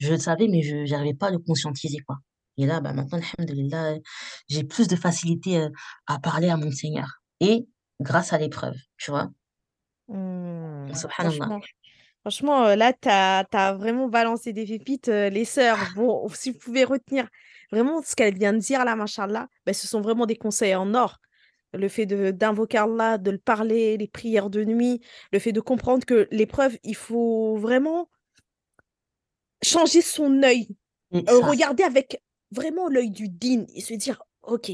[0.00, 2.16] je le savais, mais je n'arrivais pas à le conscientiser, quoi.
[2.58, 3.94] Et là, bah, maintenant, alhamdoulilah,
[4.48, 5.70] j'ai plus de facilité euh,
[6.06, 7.22] à parler à mon Seigneur.
[7.40, 7.66] Et
[8.00, 9.30] grâce à l'épreuve, tu vois.
[10.08, 11.60] Mmh, Subhanallah.
[12.22, 15.78] franchement, euh, là, tu as, vraiment balancé des pépites, euh, les sœurs.
[15.94, 17.28] Bon, si vous pouvez retenir
[17.70, 20.94] vraiment ce qu'elle vient de dire là, machallah, ben, ce sont vraiment des conseils en
[20.94, 21.18] or.
[21.74, 25.00] Le fait d'invoquer Allah, de le parler, les prières de nuit,
[25.32, 28.08] le fait de comprendre que l'épreuve, il faut vraiment
[29.62, 30.68] changer son œil,
[31.14, 34.70] euh, regarder avec vraiment l'œil du din et se dire, OK,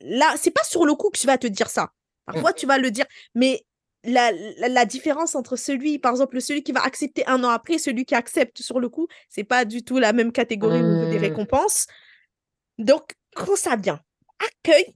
[0.00, 1.92] là, c'est pas sur le coup que tu vas te dire ça.
[2.32, 3.64] mm, Parfois, tu vas le dire, mais
[4.04, 7.78] la, la, la différence entre celui, par exemple, celui qui va accepter un an après,
[7.78, 11.18] celui qui accepte sur le coup, c'est pas du tout la même catégorie niveau des
[11.18, 11.86] récompenses.
[12.78, 14.00] Donc, quand ça vient,
[14.38, 14.94] accueille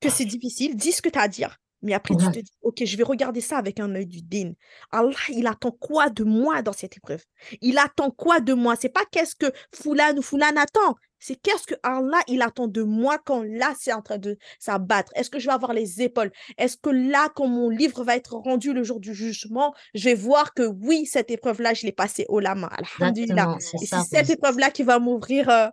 [0.00, 1.56] que c'est difficile, dis ce que tu as à dire.
[1.82, 4.52] Mais après, tu te dis, OK, je vais regarder ça avec un œil du din.
[4.90, 7.24] Allah, il attend quoi de moi dans cette épreuve?
[7.62, 8.76] Il attend quoi de moi?
[8.80, 10.96] C'est pas qu'est-ce que Foulane ou Foulane attend.
[11.20, 15.12] C'est qu'est-ce que Allah, il attend de moi quand là, c'est en train de s'abattre?
[15.14, 16.32] Est-ce que je vais avoir les épaules?
[16.58, 20.14] Est-ce que là, quand mon livre va être rendu le jour du jugement, je vais
[20.14, 22.70] voir que oui, cette épreuve-là, je l'ai passée au lama.
[22.98, 23.56] Alhamdulillah.
[23.58, 25.68] Et c'est ça, cette épreuve-là qui va m'ouvrir euh,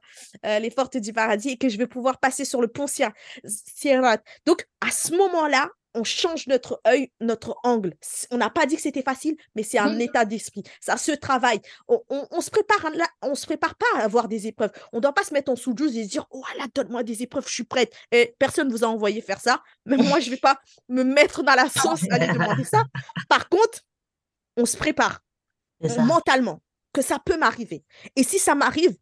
[0.46, 3.14] euh, les portes du paradis et que je vais pouvoir passer sur le pont Sir-
[3.46, 4.18] Sirat.
[4.46, 7.94] Donc, à ce moment-là, on change notre œil, notre angle.
[8.32, 10.02] On n'a pas dit que c'était facile, mais c'est un Mhm.
[10.02, 10.64] état d'esprit.
[10.80, 11.60] Ça se travaille.
[11.88, 14.72] On, on- on se prépare là, on se prépare pas à avoir des épreuves.
[14.94, 17.24] On ne doit pas se mettre en sous-douze et se dire, oh là, donne-moi des
[17.24, 17.94] épreuves, je suis prête.
[18.12, 19.62] Et personne ne vous a envoyé faire ça.
[19.86, 22.84] Même moi, je ne vais pas me mettre dans la sauce, aller demander ça.
[23.30, 23.82] Par contre,
[24.56, 25.20] on se prépare
[25.88, 26.02] ça.
[26.04, 26.62] mentalement
[26.94, 27.84] que ça peut m'arriver.
[28.16, 28.96] Et si ça m'arrive,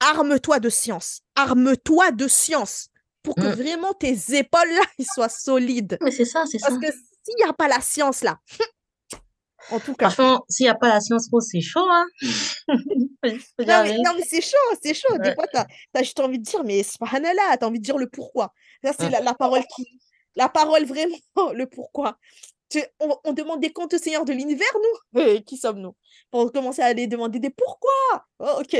[0.00, 1.22] arme-toi de science.
[1.34, 2.88] Arme-toi de science
[3.26, 3.50] pour que Mm.
[3.62, 5.98] vraiment tes épaules là, ils soient solides.
[6.00, 6.68] Mais c'est ça, c'est ça.
[6.68, 8.38] Parce que s'il n'y a pas la science là,
[9.70, 10.10] en tout cas.
[10.10, 12.06] Franchement, s'il n'y a pas la science rose, c'est chaud, hein.
[12.68, 14.02] Non la mais, vérité.
[14.04, 15.18] non, mais c'est chaud, c'est chaud.
[15.18, 17.98] Des fois, tu as, juste envie de dire, mais subhanallah, tu as envie de dire
[17.98, 18.52] le pourquoi.
[18.84, 19.12] Ça, c'est Mm.
[19.12, 19.86] la, la parole qui.
[20.36, 21.16] La parole vraiment,
[21.52, 22.18] le pourquoi.
[22.68, 25.20] Tu- on, on demande des comptes au Seigneur de l'univers, nous?
[25.22, 25.94] Euh, Qui sommes-nous?
[26.30, 27.90] Pour commencer à aller demander des pourquoi
[28.38, 28.76] Oh, Ok.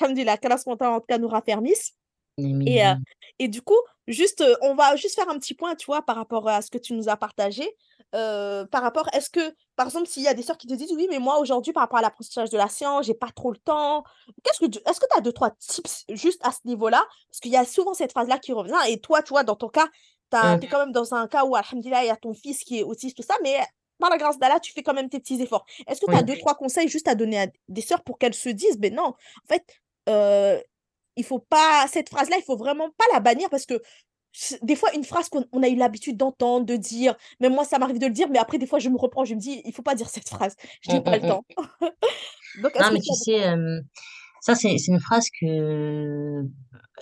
[0.00, 1.92] Alhamdulillah, qu'Allah subhanahu wa ta'ala, en tout cas nous raffermisse.
[2.38, 2.94] Et, euh,
[3.38, 6.16] et du coup, juste, euh, on va juste faire un petit point, tu vois, par
[6.16, 7.68] rapport à ce que tu nous as partagé.
[8.14, 10.92] Euh, par rapport, est-ce que, par exemple, s'il y a des sœurs qui te disent,
[10.92, 13.58] oui, mais moi, aujourd'hui, par rapport à l'apprentissage de la science, j'ai pas trop le
[13.58, 14.04] temps.
[14.42, 17.04] Qu'est-ce que est-ce que tu as deux, trois tips juste à ce niveau-là?
[17.28, 18.78] Parce qu'il y a souvent cette phrase-là qui revient.
[18.88, 19.88] Et toi, tu vois, dans ton cas,
[20.30, 22.78] tu es quand même dans un cas où, alhamdulillah, il y a ton fils qui
[22.78, 23.58] est autiste, tout ça, mais
[23.98, 25.66] par la grâce d'Allah, tu fais quand même tes petits efforts.
[25.86, 26.24] Est-ce que tu as Oui.
[26.24, 29.08] deux, trois conseils juste à donner à des sœurs pour qu'elles se disent, ben non,
[29.08, 29.64] en fait,
[30.08, 30.60] euh,
[31.18, 33.82] il faut pas cette phrase-là, il faut vraiment pas la bannir parce que
[34.62, 37.78] des fois une phrase qu'on on a eu l'habitude d'entendre, de dire, même moi ça
[37.78, 39.72] m'arrive de le dire, mais après des fois je me reprends, je me dis il
[39.72, 41.28] faut pas dire cette phrase, je n'ai pas mm, le mm.
[41.28, 41.44] temps.
[42.62, 43.80] Donc Non, mais tu sais, euh,
[44.40, 46.42] ça, c'est une phrase que,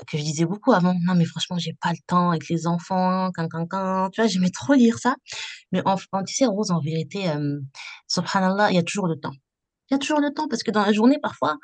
[0.07, 0.95] que je disais beaucoup avant.
[1.05, 4.11] Non, mais franchement, j'ai pas le temps avec les enfants, can, can, can.
[4.11, 5.17] Tu vois, j'aimais trop lire ça.
[5.73, 7.61] Mais en, en- tu sais, Rose, en vérité, euh,
[8.09, 9.33] subhanallah, il y a toujours le temps.
[9.91, 11.57] Il y a toujours le temps parce que dans la journée, parfois,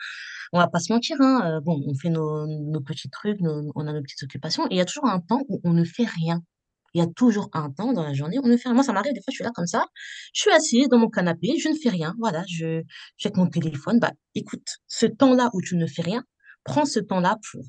[0.52, 3.86] on va pas se mentir, hein, euh, bon, on fait nos, nos petits trucs, on
[3.86, 6.04] a nos petites occupations, et il y a toujours un temps où on ne fait
[6.04, 6.42] rien.
[6.94, 8.74] Il y a toujours un temps dans la journée où on ne fait rien.
[8.74, 9.86] Moi, ça m'arrive, des fois, je suis là comme ça,
[10.34, 13.46] je suis assise dans mon canapé, je ne fais rien, voilà, je, je check mon
[13.46, 13.98] téléphone.
[13.98, 16.22] Bah, écoute, ce temps-là où tu ne fais rien,
[16.64, 17.64] prends ce temps-là pour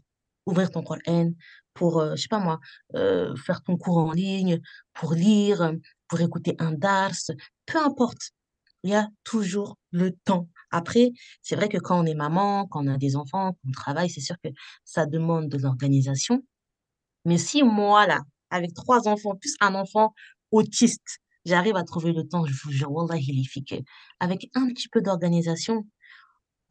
[0.46, 1.32] ouvrir ton Coran,
[1.74, 2.60] pour, euh, je sais pas moi,
[2.96, 4.60] euh, faire ton cours en ligne,
[4.94, 5.72] pour lire,
[6.10, 7.14] pour écouter un dars,
[7.66, 8.32] peu importe.
[8.84, 10.50] Il y a toujours le temps.
[10.72, 14.10] Après, c'est vrai que quand on est maman, quand on a des enfants, qu'on travaille,
[14.10, 14.50] c'est sûr que
[14.84, 16.44] ça demande de l'organisation.
[17.26, 20.14] Mais si moi, là, avec trois enfants, plus un enfant
[20.52, 23.76] autiste, j'arrive à trouver le temps, je vous jure, Wallah, il est fait que
[24.20, 25.86] avec un petit peu d'organisation,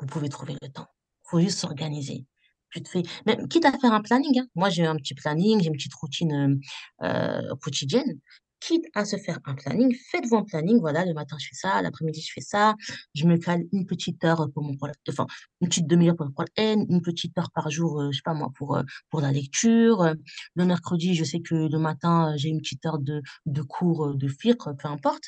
[0.01, 0.89] vous pouvez trouver le temps.
[1.27, 2.27] Il faut juste s'organiser.
[2.73, 3.03] Fais,
[3.51, 4.47] quitte à faire un planning, hein.
[4.55, 6.59] Moi, j'ai un petit planning, j'ai une petite routine
[7.03, 8.19] euh, quotidienne.
[8.65, 10.79] Quitte à se faire un planning, faites-vous un planning.
[10.79, 12.77] Voilà, le matin, je fais ça, l'après-midi, je fais ça.
[13.13, 15.27] Je me cale une petite heure pour mon Coran, enfin,
[15.61, 16.47] une petite demi-heure pour le Coran,
[16.89, 20.03] une petite heure par jour, euh, je sais pas moi, pour, euh, pour la lecture.
[20.03, 20.15] Euh,
[20.55, 24.29] Le mercredi, je sais que le matin, j'ai une petite heure de, de cours de
[24.29, 25.25] fiqh, peu importe.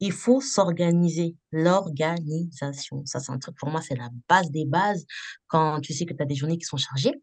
[0.00, 3.06] Il faut s'organiser, l'organisation.
[3.06, 5.06] Ça, c'est un truc, pour moi, c'est la base des bases.
[5.46, 7.14] Quand tu sais que tu as des journées qui sont chargées,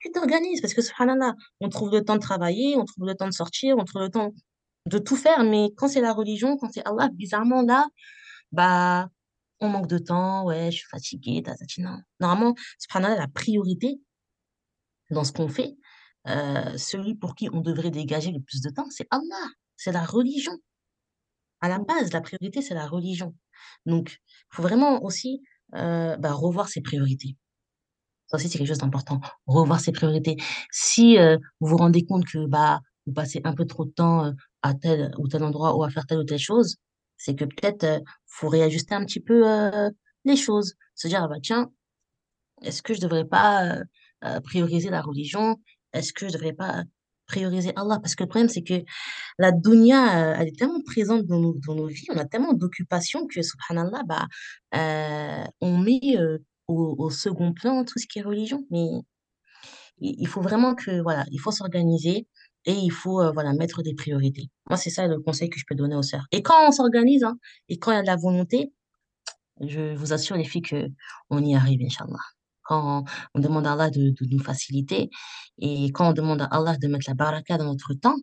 [0.00, 3.28] tu t'organises parce que, subhanallah, on trouve le temps de travailler, on trouve le temps
[3.28, 4.32] de sortir, on trouve le temps
[4.86, 5.44] de tout faire.
[5.44, 7.86] Mais quand c'est la religion, quand c'est Allah, bizarrement, là,
[8.52, 9.08] bah,
[9.60, 11.42] on manque de temps, ouais, je suis fatiguée,
[11.78, 11.98] non.
[12.20, 14.00] Normalement, subhanallah, la priorité
[15.10, 15.76] dans ce qu'on fait,
[16.28, 20.04] euh, celui pour qui on devrait dégager le plus de temps, c'est Allah, c'est la
[20.04, 20.56] religion.
[21.60, 21.84] À la Mm.
[21.86, 23.34] base, la priorité, c'est la religion.
[23.86, 25.42] Donc, il faut vraiment aussi
[25.74, 27.36] euh, bah, revoir ses priorités.
[28.26, 29.20] Ça aussi, c'est quelque chose d'important.
[29.46, 30.36] Revoir ses priorités.
[30.70, 34.32] Si euh, vous vous rendez compte que bah, vous passez un peu trop de temps
[34.62, 36.76] à tel ou tel endroit ou à faire telle ou telle chose,
[37.16, 39.44] c'est que peut-être euh, faut réajuster un petit peu
[40.24, 40.74] les choses.
[40.94, 41.70] Se dire, ah bah tiens,
[42.62, 43.78] est-ce que je devrais pas
[44.44, 45.60] prioriser la religion?
[45.92, 46.84] Est-ce que je devrais pas
[47.26, 47.98] prioriser Allah?
[48.00, 48.84] Parce que le problème, c'est que
[49.38, 53.26] la dunya, elle est tellement présente dans nos, dans nos vies, on a tellement d'occupations
[53.26, 54.26] que, subhanallah, bah,
[55.60, 56.16] on met
[56.68, 58.66] au, second plan tout ce qui est religion.
[58.70, 58.86] Mais
[59.98, 62.26] il faut vraiment que, voilà, il faut s'organiser
[62.64, 64.48] et il faut, euh, voilà, mettre des priorités.
[64.68, 66.26] Moi, c'est ça le conseil que je peux donner aux sœurs.
[66.32, 67.36] Et quand on s'organise, hein,
[67.68, 68.72] et quand il y a de la volonté,
[69.60, 70.88] je vous assure, les filles, que
[71.30, 72.18] on y arrive, Inch'Allah.
[72.62, 75.10] Quand on demande à Allah de, nous faciliter
[75.58, 78.16] et quand on demande à Allah de mettre la baraka dans notre temps,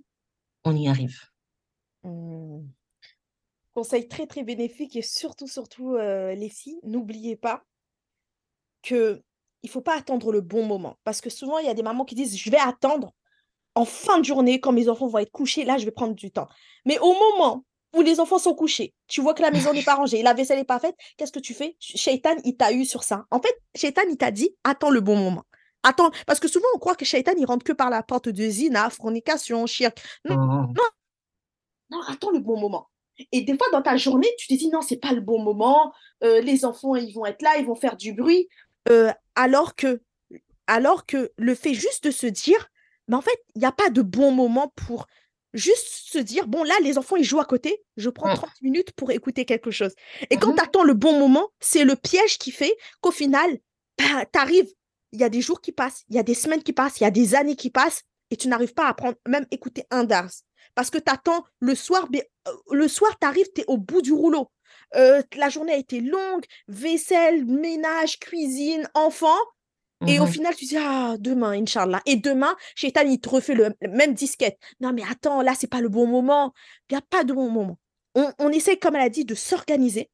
[0.63, 1.17] on y arrive.
[2.03, 2.61] Mm.
[3.73, 7.63] Conseil très très bénéfique et surtout, surtout euh, les filles, n'oubliez pas
[8.81, 9.21] que
[9.61, 10.97] il faut pas attendre le bon moment.
[11.03, 13.13] Parce que souvent, il y a des mamans qui disent, je vais attendre
[13.79, 16.31] en fin de journée, quand mes enfants vont être couchés, là, je vais prendre du
[16.31, 16.49] temps.
[16.83, 17.63] Mais au moment
[17.95, 20.57] où les enfants sont couchés, tu vois que la maison n'est pas rangée, la vaisselle
[20.57, 21.77] n'est pas faite, qu'est-ce que tu fais?
[21.79, 23.25] Shaitan, il t'a eu sur ça.
[23.31, 25.45] En fait, Shaitan, il t'a dit, attends le bon moment.
[25.83, 28.49] Attends, parce que souvent, on croit que Shaitan, il rentre que par la porte de
[28.49, 29.97] zina, fornication, shirk.
[30.25, 30.67] Non, Non,
[31.89, 32.89] non, attends le bon moment.
[33.31, 35.93] Et des fois, dans ta journée, tu te dis, non, c'est pas le bon moment,
[36.25, 38.49] euh, les enfants, ils vont être là, ils vont faire du bruit.
[38.89, 40.01] Euh, alors que,
[40.67, 42.69] alors que le fait juste de se dire,
[43.09, 45.07] mais en fait, il n'y a pas de bon moment pour
[45.53, 48.35] juste se dire, bon, là, les enfants, ils jouent à côté, je prends Mm.
[48.35, 49.93] 30 minutes pour écouter quelque chose.
[50.29, 50.55] Et quand Mhm.
[50.55, 53.59] tu attends le bon moment, c'est le piège qui fait qu'au final,
[53.97, 54.69] bah, tu arrives,
[55.11, 57.03] il y a des jours qui passent, il y a des semaines qui passent, il
[57.03, 60.03] y a des années qui passent, et tu n'arrives pas à prendre, même écouter un
[60.03, 60.29] dars.
[60.75, 63.77] Parce que tu attends le soir, mais, euh, le soir, tu arrives, tu es au
[63.77, 64.51] bout du rouleau.
[64.95, 69.35] Euh, la journée a été longue, vaisselle, ménage, cuisine, enfant.
[70.07, 70.31] Et au Mhm.
[70.31, 72.01] final, tu dis, ah, demain, Inch'Allah.
[72.05, 74.57] Et demain, Shaitan, il te refait le le même disquette.
[74.79, 76.53] Non, mais attends, là, c'est pas le bon moment.
[76.89, 77.79] Il n'y a pas de bon moment.
[78.15, 80.09] On, on essaie, comme elle a dit, de s'organiser,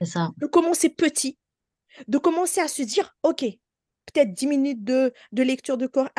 [0.00, 0.30] C'est ça.
[0.38, 1.38] de commencer petit,
[2.08, 6.10] de commencer à se dire, OK, peut-être 10 minutes de, de lecture de Coran,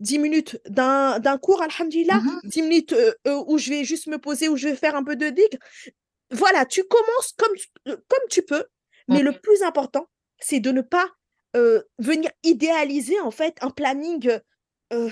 [0.00, 2.40] 10 minutes d'un d'un cours, alhamdulillah, Mhm.
[2.44, 5.04] 10 minutes euh, euh, où je vais juste me poser, où je vais faire un
[5.04, 5.58] peu de digue.
[6.30, 7.52] Voilà, tu commences comme,
[7.88, 8.64] euh, comme tu peux,
[9.08, 9.24] mais Mm.
[9.24, 10.08] le plus important,
[10.40, 11.08] c'est de ne pas
[11.98, 14.38] venir idéaliser en fait un planning euh,
[14.92, 15.10] euh,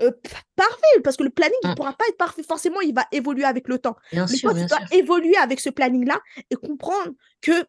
[0.00, 0.10] euh,
[0.56, 1.74] parfait, parce que le planning, ne Mm.
[1.74, 2.42] pourra pas être parfait.
[2.42, 3.96] Forcément, il va évoluer avec le temps.
[4.12, 4.92] Bien Mais sûr, toi, tu dois sûr.
[4.98, 7.66] évoluer avec ce planning-là et comprendre que,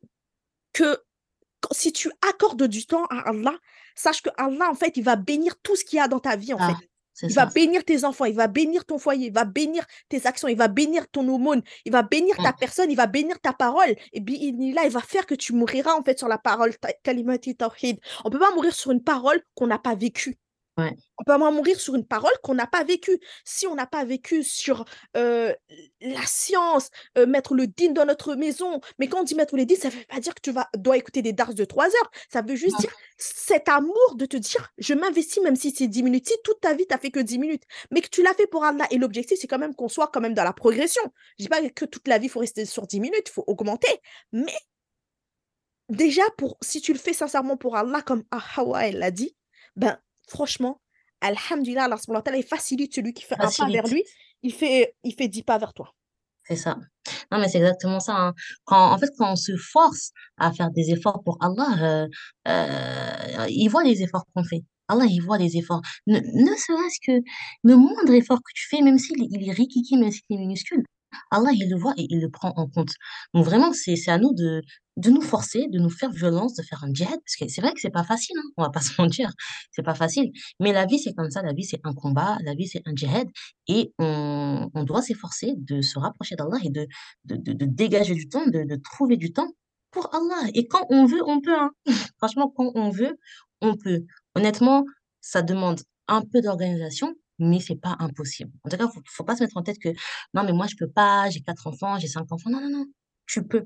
[1.71, 3.55] si tu accordes du temps à Allah,
[3.95, 6.35] sache que Allah, en fait, il va bénir tout ce qu'il y a dans ta
[6.35, 6.89] vie, en Ah, fait.
[7.27, 10.47] Il va bénir tes enfants, il va bénir ton foyer, il va bénir tes actions,
[10.47, 12.55] il va bénir ton aumône, il va bénir ta Mm.
[12.59, 13.95] personne, il va bénir ta parole.
[14.13, 14.19] Et
[14.73, 16.73] là, il va faire que tu mouriras en fait sur la parole.
[18.25, 20.37] On peut pas mourir sur une parole qu'on n'a pas vécue.
[20.77, 20.95] Ouais.
[21.17, 23.19] On peut pas mourir sur une parole qu'on n'a pas vécue.
[23.43, 24.85] Si on n'a pas vécu sur
[25.15, 25.51] euh,
[26.01, 29.65] la science, euh, mettre le din dans notre maison, mais quand on dit mettre le
[29.65, 31.85] din, ça ne veut pas dire que tu vas, dois écouter des dars de 3
[31.85, 32.11] heures.
[32.31, 36.03] Ça veut juste dire cet amour de te dire, je m'investis même si c'est 10
[36.03, 36.27] minutes.
[36.27, 38.47] Si toute ta vie, tu n'as fait que 10 minutes, mais que tu l'as fait
[38.47, 38.85] pour Allah.
[38.91, 41.01] Et l'objectif, c'est quand même qu'on soit quand même dans la progression.
[41.39, 43.43] Je dis pas que toute la vie, il faut rester sur 10 minutes, il faut
[43.47, 43.99] augmenter.
[44.31, 44.53] Mais
[45.89, 49.35] déjà, pour, si tu le fais sincèrement pour Allah, comme Hawa, elle l'a dit,
[49.75, 50.79] ben franchement,
[51.21, 51.97] Alhamdulillah, Allah
[52.35, 54.03] il facilite celui qui fait un pas vers lui,
[54.43, 55.93] il fait, il fait 10 pas vers toi.
[56.43, 56.77] C'est ça.
[57.31, 58.13] Non, mais c'est exactement ça.
[58.15, 58.33] hein.
[58.63, 62.07] Quand, en fait, quand on se force à faire des efforts pour Allah, euh,
[62.47, 64.61] euh, il voit les efforts qu'on fait.
[64.87, 65.81] Allah, il voit les efforts.
[66.05, 67.21] Ne, ne serait-ce que
[67.63, 70.37] le moindre effort que tu fais, même s'il est- il est rikiki, même s'il est
[70.37, 70.83] minuscule,
[71.31, 72.91] Allah, il le voit et il le prend en compte.
[73.33, 74.61] Donc vraiment, c'est, à nous de,
[74.97, 77.71] de nous forcer, de nous faire violence, de faire un djihad, parce que c'est vrai
[77.73, 79.31] que c'est pas facile, hein, on va pas se mentir,
[79.71, 80.31] c'est pas facile.
[80.59, 82.95] Mais la vie, c'est comme ça, la vie, c'est un combat, la vie, c'est un
[82.95, 83.27] djihad,
[83.67, 86.87] et on, on doit s'efforcer de se rapprocher d'Allah et de,
[87.25, 89.49] de, de, de dégager du temps, de, de trouver du temps
[89.91, 90.49] pour Allah.
[90.53, 91.57] Et quand on veut, on peut.
[91.57, 91.71] hein.
[92.17, 93.17] Franchement, quand on veut,
[93.61, 94.05] on peut.
[94.35, 94.85] Honnêtement,
[95.21, 98.51] ça demande un peu d'organisation, mais c'est pas impossible.
[98.63, 99.89] En tout cas, faut, faut pas se mettre en tête que
[100.33, 102.49] non, mais moi, je peux pas, j'ai quatre enfants, j'ai cinq enfants.
[102.49, 102.85] Non, non, non,
[103.27, 103.65] tu peux,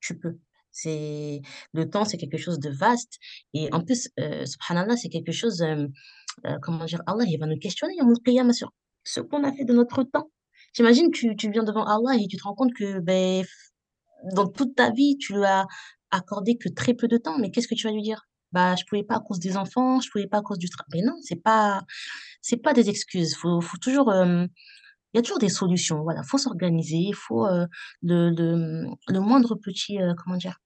[0.00, 0.38] tu peux.
[0.72, 3.18] C'est le temps, c'est quelque chose de vaste.
[3.54, 5.86] Et en plus, euh, subhanallah, c'est quelque chose, euh,
[6.46, 8.72] euh, comment dire, Allah, il va nous questionner al-qiyamah sur
[9.04, 10.30] ce qu'on a fait de notre temps.
[10.72, 13.44] J'imagine, tu, tu viens devant Allah et tu te rends compte que ben,
[14.34, 15.66] dans toute ta vie, tu lui as
[16.10, 17.38] accordé que très peu de temps.
[17.38, 18.28] Mais qu'est-ce que tu vas lui dire?
[18.52, 20.88] Bah, je pouvais pas à cause des enfants, je pouvais pas à cause du travail.
[20.94, 21.82] Mais non, c'est pas,
[22.42, 23.34] c'est pas des excuses.
[23.36, 24.46] Faut, faut toujours, euh,
[25.14, 26.02] il y a toujours des solutions.
[26.02, 26.96] Voilà, faut s'organiser.
[26.96, 27.66] Il faut euh,
[28.02, 30.56] le, le, le moindre petit, euh, comment dire,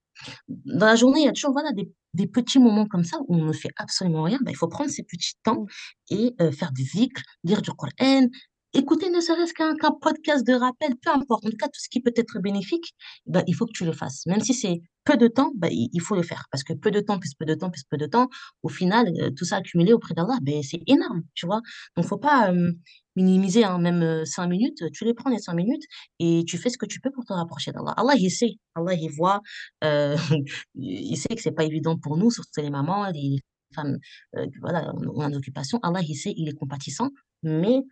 [0.48, 3.36] dans la journée, il y a toujours voilà, des, des petits moments comme ça où
[3.36, 4.38] on ne fait absolument rien.
[4.42, 5.66] Ben, il faut prendre ces petits temps
[6.10, 8.28] et euh, faire des zikrs, lire du Coran,
[8.74, 11.46] écouter ne serait-ce qu'un podcast de rappel, peu importe.
[11.46, 12.94] En tout cas, tout ce qui peut être bénéfique,
[13.26, 14.26] ben, il faut que tu le fasses.
[14.26, 16.44] Même si c'est peu de temps, ben, il, faut le faire.
[16.50, 18.28] Parce que peu de temps, plus peu de temps, plus peu de temps,
[18.62, 21.60] au final, euh, tout ça accumulé auprès d'Allah, ben, c'est énorme, tu vois.
[21.96, 22.72] Donc, faut pas euh,
[23.16, 24.82] minimiser, hein, même euh, cinq minutes.
[24.92, 25.84] Tu les prends les cinq minutes
[26.18, 27.94] et tu fais ce que tu peux pour te rapprocher d'Allah.
[27.96, 28.56] Allah, il sait.
[28.74, 29.40] Allah, il voit.
[29.84, 30.16] euh,
[30.74, 33.38] il sait que c'est pas évident pour nous, surtout les mamans, les
[33.74, 33.98] femmes,
[34.36, 35.78] euh, voilà, en, en occupation.
[35.82, 37.10] Allah, il sait, il est compatissant,
[37.42, 37.82] mais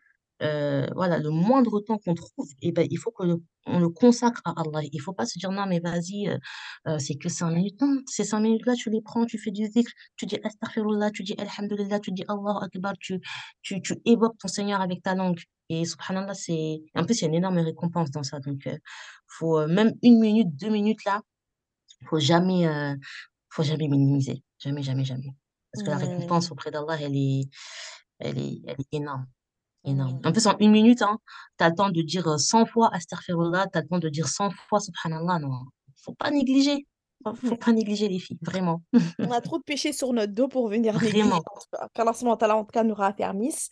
[0.42, 4.40] euh, voilà, le moindre temps qu'on trouve, eh ben, il faut que le- le consacre
[4.45, 4.81] à Allah.
[4.92, 6.38] Il faut pas se dire non, mais vas-y, euh,
[6.88, 7.81] euh, c'est que cinq minutes.
[7.81, 11.23] Non, ces cinq minutes-là, tu les prends, tu fais du zikr, tu dis astaghfirullah, tu
[11.23, 13.21] dis alhamdulillah, tu dis Allahu Akbar, tu,
[13.62, 15.40] tu, tu évoques ton Seigneur avec ta langue.
[15.68, 18.40] Et subhanallah, c'est, en plus, il y a une énorme récompense dans ça.
[18.40, 18.68] Donc,
[19.29, 21.21] faut, même une minute, deux minutes là,
[22.09, 22.95] faut jamais, euh,
[23.49, 24.42] faut jamais minimiser.
[24.59, 25.35] Jamais, jamais, jamais.
[25.73, 27.49] Parce que la récompense auprès d'Allah, elle est,
[28.18, 29.27] elle est, elle est énorme.
[29.85, 30.21] Énorme.
[30.25, 31.18] En plus, en une minute, hein,
[31.59, 34.09] tu as le temps de dire euh, 100 fois Astaghfirullah, tu as le temps de
[34.09, 35.40] dire 100 fois Subhanallah.
[35.40, 35.51] Non,
[35.97, 36.87] faut pas négliger.
[37.45, 38.83] Faut pas négliger les filles, vraiment.
[39.21, 41.21] On a trop de péchés sur notre dos pour venir négliger.
[41.23, 41.37] Vraiment.
[41.37, 43.71] En tout cas, qu'Allah en tout cas, nous raffermisse.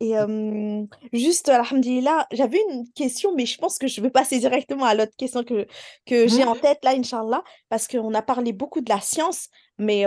[0.00, 4.84] Et euh, juste, alhamdulillah, j'avais une question, mais je pense que je vais passer directement
[4.84, 5.66] à l'autre question que,
[6.06, 6.60] que j'ai en Mhm.
[6.60, 10.06] tête là, Inch'Allah, parce qu'on a parlé beaucoup de la science, mais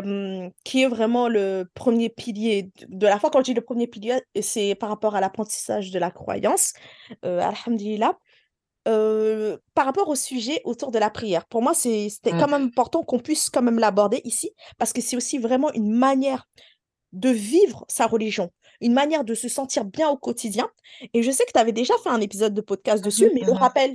[0.63, 3.29] qui est vraiment le premier pilier de la foi.
[3.29, 6.73] Quand je dis le premier pilier, c'est par rapport à l'apprentissage de la croyance.
[7.25, 8.17] Euh, alhamdulillah.
[8.87, 12.39] Euh, par rapport au sujet autour de la prière, pour moi, c'était Mm.
[12.39, 15.91] quand même important qu'on puisse quand même l'aborder ici, parce que c'est aussi vraiment une
[15.91, 16.47] manière
[17.11, 18.49] de vivre sa religion,
[18.79, 20.69] une manière de se sentir bien au quotidien.
[21.13, 23.51] Et je sais que tu avais déjà fait un épisode de podcast dessus, mais le
[23.51, 23.93] rappel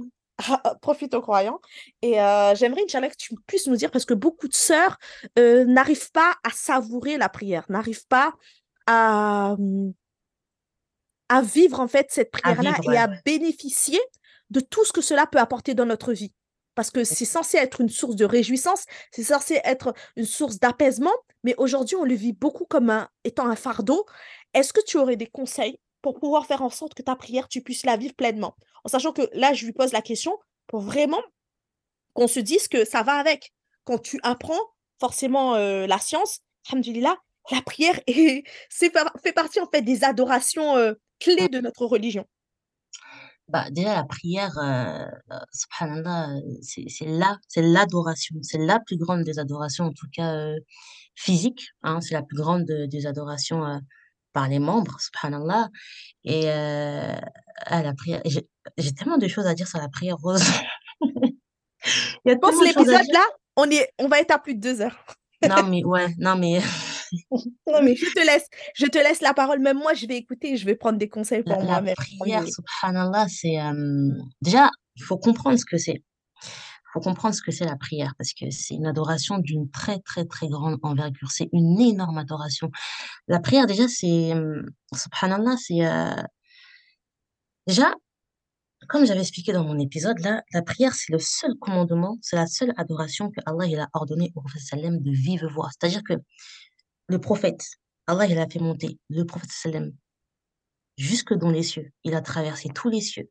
[0.81, 1.61] profite aux croyants.
[2.03, 4.99] Et euh, j'aimerais, Inch'Allah, que tu puisses nous dire, parce que beaucoup de sœurs
[5.39, 8.35] euh, n'arrivent pas à savourer la prière, n'arrivent pas
[8.87, 9.57] à,
[11.29, 12.97] à vivre en fait cette prière-là et ouais.
[12.97, 14.01] à bénéficier
[14.51, 16.33] de tout ce que cela peut apporter dans notre vie.
[16.75, 21.13] Parce que c'est censé être une source de réjouissance, c'est censé être une source d'apaisement,
[21.45, 24.07] mais aujourd'hui, on le vit beaucoup comme un, étant un fardeau.
[24.55, 27.63] Est-ce que tu aurais des conseils pour pouvoir faire en sorte que ta prière, tu
[27.63, 28.57] puisses la vivre pleinement?
[28.85, 30.37] En sachant que là, je lui pose la question
[30.67, 31.23] pour vraiment
[32.13, 33.53] qu'on se dise que ça va avec.
[33.85, 34.61] Quand tu apprends
[35.01, 37.17] forcément euh, la science, alhamdulillah,
[37.51, 42.27] la prière est, c'est fait partie en fait des adorations euh, clés de notre religion.
[43.49, 45.05] Bah, déjà, la prière, euh,
[46.63, 48.37] c'est c'est la, c'est l'adoration.
[48.43, 50.53] C'est la plus grande des adorations, en tout cas
[51.15, 51.67] physique.
[51.83, 53.81] Hein, c'est la plus grande de- des adorations
[54.33, 55.69] par les membres, subhanallah.
[56.25, 57.15] Et euh,
[57.67, 60.43] ah, la prière, j'ai tellement de choses à dire sur la prière, Rose.
[62.25, 63.25] Il y a tellement à l'épisode là,
[63.57, 65.05] on est, on va être à plus de deux heures.
[65.49, 66.61] Non, mais ouais, non, mais
[67.67, 69.61] Non, mais je te laisse, je te laisse la parole.
[69.61, 71.95] Même moi, je vais écouter je vais prendre des conseils la, pour la moi-même.
[71.95, 72.47] prière, Alhamdulillah.
[72.47, 76.03] subhanallah, c'est euh, déjà, il faut comprendre ce que c'est.
[76.93, 80.25] Faut comprendre ce que c'est la prière parce que c'est une adoration d'une très très
[80.25, 81.31] très grande envergure.
[81.31, 82.71] C'est une énorme adoration.
[83.29, 84.33] La prière déjà c'est
[84.95, 86.23] subhanallah c'est euh,
[87.67, 87.95] déjà
[88.89, 92.47] comme j'avais expliqué dans mon épisode là, la prière c'est le seul commandement, c'est la
[92.47, 95.71] seule adoration que Allah il a ordonné au prophète sallam de vive voix.
[95.71, 96.15] C'est-à-dire que
[97.09, 97.63] le prophète
[98.07, 99.93] Allah il a fait monter le prophète sallam
[100.99, 101.91] jusque dans les cieux.
[102.05, 103.31] Il a traversé tous les cieux.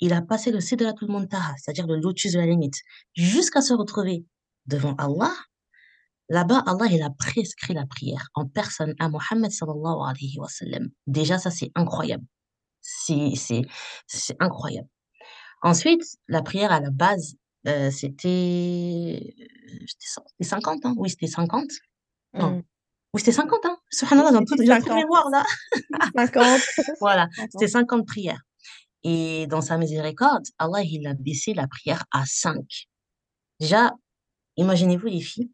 [0.00, 2.76] Il a passé le Sidratul Muntaha, c'est-à-dire le lotus de la limite,
[3.14, 4.24] jusqu'à se retrouver
[4.66, 5.32] devant Allah
[6.30, 10.90] Là-bas, Allah, il a prescrit la prière en personne à Mohammed sallallahu alayhi wa sallam.
[11.06, 12.24] Déjà, ça, c'est incroyable.
[12.82, 13.62] C'est, c'est,
[14.06, 14.88] c'est incroyable.
[15.62, 19.34] Ensuite, la prière à la base, euh, c'était,
[19.86, 20.94] c'était 50, hein?
[20.98, 21.64] Oui, c'était 50.
[22.34, 22.58] Non.
[22.58, 22.62] Mm.
[23.14, 23.78] Oui, c'était 50, hein?
[23.90, 24.94] Subhanallah, dans toute 50.
[24.94, 25.44] mémoire, là.
[26.14, 26.60] 50.
[27.00, 27.28] Voilà.
[27.36, 27.50] 50.
[27.52, 28.42] C'était 50 prières.
[29.04, 32.64] Et dans sa miséricorde, Allah, il a baissé la prière à 5.
[33.60, 33.92] Déjà,
[34.56, 35.50] imaginez-vous, les filles,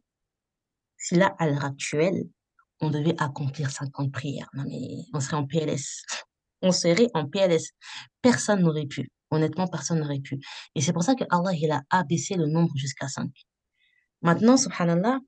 [0.97, 2.25] si là, à l'heure actuelle,
[2.81, 4.49] on devait accomplir 50 prières.
[4.55, 6.03] Non, mais on serait en PLS.
[6.63, 7.73] On serait en PLS.
[8.23, 9.11] Personne n'aurait pu.
[9.31, 10.41] Honnêtement, personne n'aurait pu.
[10.75, 13.31] Et c'est pour ça que Allah, il a abaissé le nombre jusqu'à 5.
[14.23, 15.19] Maintenant, subhanallah,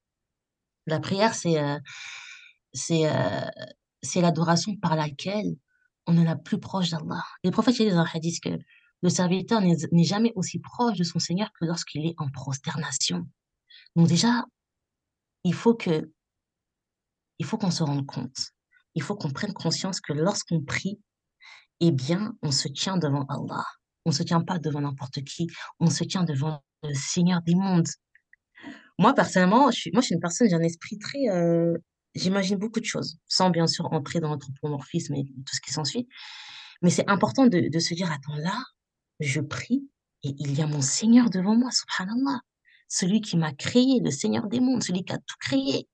[0.87, 1.79] la prière, c'est euh,
[2.73, 5.57] c'est euh, l'adoration par laquelle
[6.07, 7.25] on est la plus proche d'Allah.
[7.45, 8.59] Les prophètes disent dans que
[9.03, 13.27] le serviteur n'est n'est jamais aussi proche de son Seigneur que lorsqu'il est en prosternation.
[13.95, 14.45] Donc déjà,
[15.45, 16.11] il faut que
[17.39, 18.53] il faut qu'on se rende compte.
[18.95, 20.99] il faut qu'on prenne conscience que lorsqu'on prie,
[21.81, 23.65] eh bien, on se tient devant Allah.
[24.07, 25.49] On ne se tient pas devant n'importe qui,
[25.81, 27.89] on se tient devant le Seigneur des mondes.
[28.99, 31.29] Moi, personnellement, je suis, moi, je suis une personne, j'ai un esprit très...
[31.29, 31.77] euh,
[32.17, 36.09] j'imagine beaucoup de choses, sans bien sûr entrer dans l'anthropomorphisme et tout ce qui s'ensuit.
[36.83, 38.59] Mais c'est important de, se dire, attends, là,
[39.21, 39.89] je prie
[40.23, 42.41] et il y a mon Seigneur devant moi, subhanallah.
[42.89, 45.89] Celui qui m'a créé, le Seigneur des mondes, celui qui a tout créé.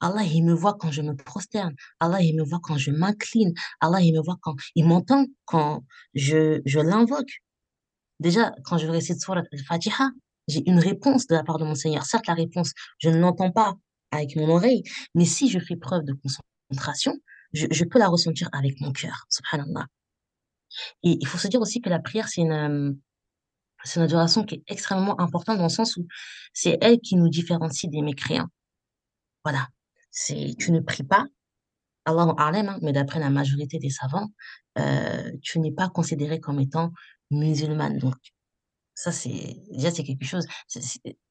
[0.00, 1.74] Allah, il me voit quand je me prosterne.
[2.00, 3.52] Allah, il me voit quand je m'incline.
[3.80, 5.84] Allah, il me voit quand il m'entend quand
[6.14, 7.42] je, je l'invoque.
[8.18, 10.10] Déjà, quand je récite Surat al-Fatiha,
[10.48, 12.04] j'ai une réponse de la part de mon Seigneur.
[12.04, 13.76] Certes, la réponse, je ne l'entends pas
[14.12, 14.82] avec mon oreille,
[15.14, 17.18] mais si je fais preuve de concentration,
[17.52, 19.26] je, peux la ressentir avec mon cœur.
[19.28, 19.86] Subhanallah.
[21.02, 22.92] Et il faut se dire aussi que la prière, c'est une, euh,
[23.84, 26.06] c'est une adoration qui est extrêmement importante dans le sens où
[26.54, 28.48] c'est elle qui nous différencie des mécréants.
[29.44, 29.68] Voilà.
[30.10, 31.26] C'est, tu ne pries pas,
[32.04, 34.28] Allah A'lam, hein, mais d'après la majorité des savants,
[34.78, 36.92] euh, tu n'es pas considéré comme étant
[37.30, 37.98] musulmane.
[37.98, 38.14] Donc,
[39.02, 40.46] ça, c'est, déjà, c'est quelque chose,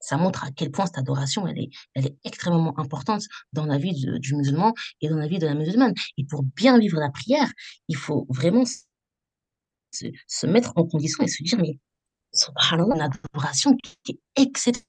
[0.02, 3.78] ça montre à quel point cette adoration, elle est, elle est extrêmement importante dans la
[3.78, 5.94] vie du musulman et dans la vie de la musulmane.
[6.18, 7.50] Et pour bien vivre la prière,
[7.88, 8.66] il faut vraiment
[9.92, 11.80] se, mettre en condition et se dire, mais
[12.34, 14.86] subhanallah, une adoration qui est exceptionnelle.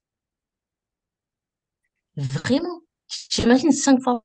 [2.17, 2.81] Vraiment.
[3.31, 4.25] J'imagine cinq fois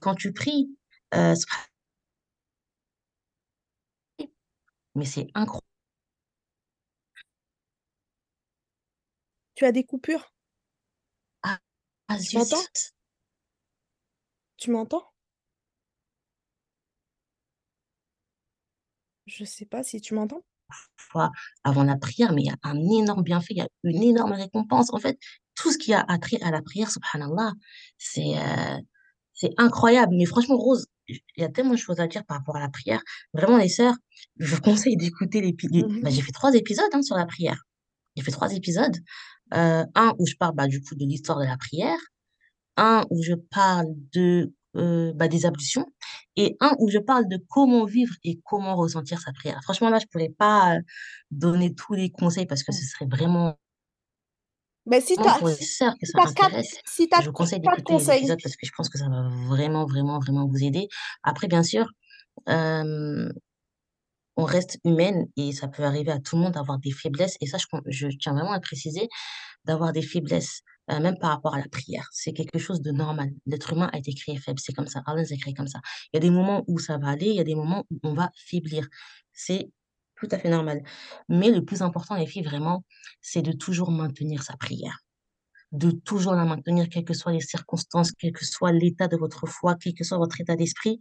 [0.00, 0.68] quand tu pries,
[1.14, 1.34] euh,
[4.94, 5.65] mais c'est incroyable.
[9.56, 10.34] Tu as des coupures?
[11.42, 11.58] Ah,
[12.08, 12.62] ah, Tu m'entends?
[14.58, 15.02] Tu m'entends?
[19.24, 20.44] Je sais pas si tu m'entends.
[21.64, 24.32] avant la prière, mais il y a un énorme bienfait, il y a une énorme
[24.32, 24.92] récompense.
[24.92, 25.18] En fait,
[25.54, 27.52] tout ce qui a attrait à la prière, subhanallah,
[27.96, 28.78] c'est euh,
[29.32, 30.14] c'est incroyable.
[30.16, 32.68] Mais franchement, Rose, il y a tellement de choses à dire par rapport à la
[32.68, 33.00] prière.
[33.32, 33.94] Vraiment, les sœurs,
[34.38, 35.56] je vous conseille d'écouter les...
[35.62, 36.02] Mhm.
[36.02, 37.62] Bah, j'ai fait trois épisodes hein, sur la prière.
[38.16, 38.96] J'ai fait trois épisodes.
[39.54, 41.98] Euh, un où je parle bah, du coup de l'histoire de la prière,
[42.76, 45.86] un où je parle de euh, bah, des ablutions.
[46.36, 49.58] Et un où je parle de comment vivre et comment ressentir sa prière.
[49.62, 50.80] Franchement, là, je pourrais pas euh,
[51.30, 53.56] donner tous les conseils parce que ce serait vraiment
[54.84, 58.66] Mais si tu as, si que si t'as Je vous conseille d'écouter épisodes parce que
[58.66, 60.88] je pense que ça va vraiment, vraiment, vraiment vous aider.
[61.22, 61.86] Après, bien sûr,
[62.50, 63.30] euh,
[64.36, 67.36] on reste humaine et ça peut arriver à tout le monde d'avoir des faiblesses.
[67.40, 69.08] Et ça, je, tiens vraiment à préciser,
[69.64, 72.08] d'avoir des faiblesses, euh, même par rapport à la prière.
[72.12, 73.30] C'est quelque chose de normal.
[73.46, 75.02] L'être humain a été créé faible, c'est comme ça.
[75.06, 75.80] Allah nous a créé comme ça.
[76.12, 77.98] Il y a des moments où ça va aller, il y a des moments où
[78.02, 78.86] on va faiblir.
[79.32, 79.70] C'est
[80.16, 80.82] tout à fait normal.
[81.28, 82.84] Mais le plus important, les filles, vraiment,
[83.22, 84.98] c'est de toujours maintenir sa prière.
[85.72, 89.46] De toujours la maintenir, quelles que soient les circonstances, quel que soit l'état de votre
[89.46, 91.00] foi, quel que soit votre état d'esprit.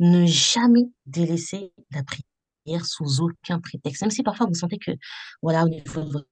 [0.00, 2.33] Ne jamais délaisser la prière
[2.84, 4.02] sous aucun prétexte.
[4.02, 4.92] Même si parfois vous sentez que,
[5.42, 6.28] voilà, au niveau de votre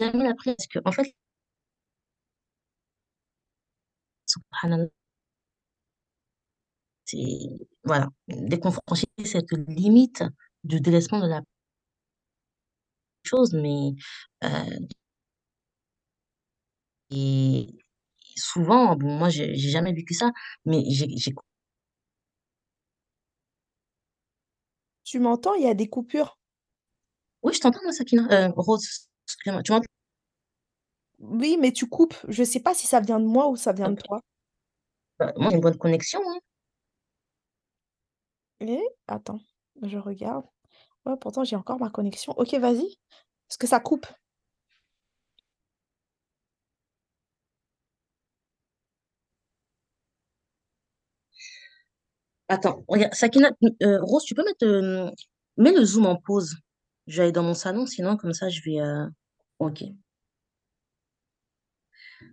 [0.00, 1.14] jamais parce que, en fait,
[7.04, 7.18] c'est,
[7.84, 10.22] voilà, dès qu'on franchit cette limite
[10.64, 11.42] du délaissement de la
[13.22, 13.94] chose, mais,
[14.44, 14.86] euh,
[17.10, 17.66] et
[18.36, 20.32] souvent, bon, moi, j'ai jamais vécu ça,
[20.64, 21.08] mais j'ai,
[25.14, 26.36] tu m'entends, il y a des coupures.
[27.44, 29.86] oui, je t'entends, moi, Sakina, euh, Rose, excuse-moi, tu m'entends?
[31.20, 32.16] Oui, mais tu coupes.
[32.26, 34.18] Je sais pas si ça vient de moi ou ça vient de toi.
[35.20, 36.38] Bah, moi, j'ai une bonne connexion, hein.
[38.58, 39.38] Et attends,
[39.82, 40.46] je regarde.
[41.06, 42.34] Ouais, pourtant j'ai encore ma connexion.
[42.36, 42.96] Ok, vas-y.
[43.46, 44.08] Parce que ça coupe.
[52.48, 53.50] Attends, regarde, Sakina,
[53.82, 55.10] euh, Rose, tu peux mettre, euh,
[55.56, 56.56] mets le zoom en pause.
[57.06, 59.06] Je vais aller dans mon salon, sinon, comme ça, je vais, euh,
[59.58, 59.84] ok.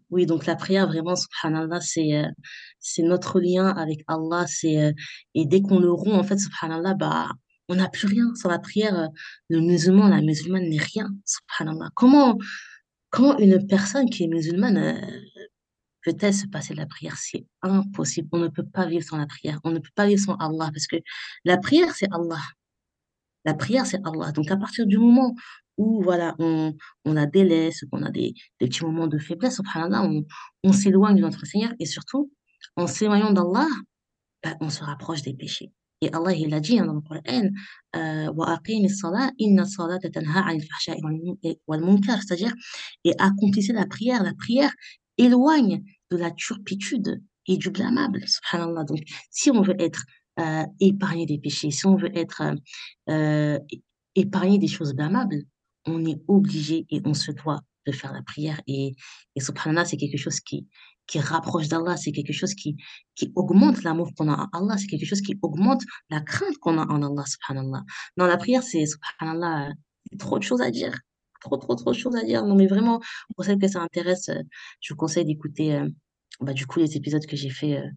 [0.10, 4.46] Oui, donc la prière, vraiment, subhanallah, c'est notre lien avec Allah.
[4.64, 7.30] Et dès qu'on le rompt, en fait, subhanallah, bah,
[7.70, 8.26] on n'a plus rien.
[8.36, 9.10] Sans la prière,
[9.50, 11.90] le musulman, la musulmane n'est rien, subhanallah.
[11.96, 12.38] Comment,
[13.10, 15.00] comment une personne qui est musulmane
[16.04, 17.16] peut-elle se passer de la prière?
[17.18, 18.30] C'est impossible.
[18.32, 19.60] On ne peut pas vivre sans la prière.
[19.64, 20.98] On ne peut pas vivre sans Allah parce que
[21.46, 22.42] la prière, c'est Allah.
[23.46, 24.32] La prière, c'est Allah.
[24.32, 25.36] Donc, à partir du moment
[25.78, 26.76] où, voilà, on,
[27.06, 30.26] on a des laisses, qu'on a des, des petits moments de faiblesse, subhanallah, on,
[30.64, 32.32] on s'éloigne de notre Seigneur et surtout,
[32.76, 33.68] en s'éloignant d'Allah,
[34.44, 35.72] ben, on se rapproche des péchés.
[36.04, 37.22] Et Allah, il a dit hein, dans le Coran,
[37.96, 38.32] euh,
[42.22, 42.54] c'est-à-dire,
[43.04, 44.24] et accomplissez la prière.
[44.24, 44.72] La prière
[45.22, 48.84] éloigne de la turpitude et du blâmable, subhanallah.
[48.84, 49.00] Donc,
[49.30, 50.04] si on veut être
[50.40, 52.42] euh, épargné des péchés, si on veut être
[53.10, 53.60] euh,
[54.16, 55.44] épargné des choses blâmables,
[55.86, 58.62] on est obligé et on se doit de faire la prière.
[58.68, 58.94] Et,
[59.36, 60.68] et subhanallah, c'est quelque chose qui,
[61.08, 62.78] qui rapproche d'Allah, c'est quelque chose qui,
[63.16, 66.78] qui augmente l'amour qu'on a en Allah, c'est quelque chose qui augmente la crainte qu'on
[66.78, 67.84] a en Allah, subhanallah.
[68.18, 69.74] Dans la prière, c'est subhanallah,
[70.20, 70.94] trop de choses à dire.
[71.42, 72.46] Trop, trop, trop de choses à dire.
[72.46, 73.00] Non, mais vraiment,
[73.36, 74.42] pour celles que ça intéresse, euh,
[74.80, 75.90] je vous conseille d'écouter, euh,
[76.40, 77.90] bah, du coup, les épisodes que j'ai fait euh,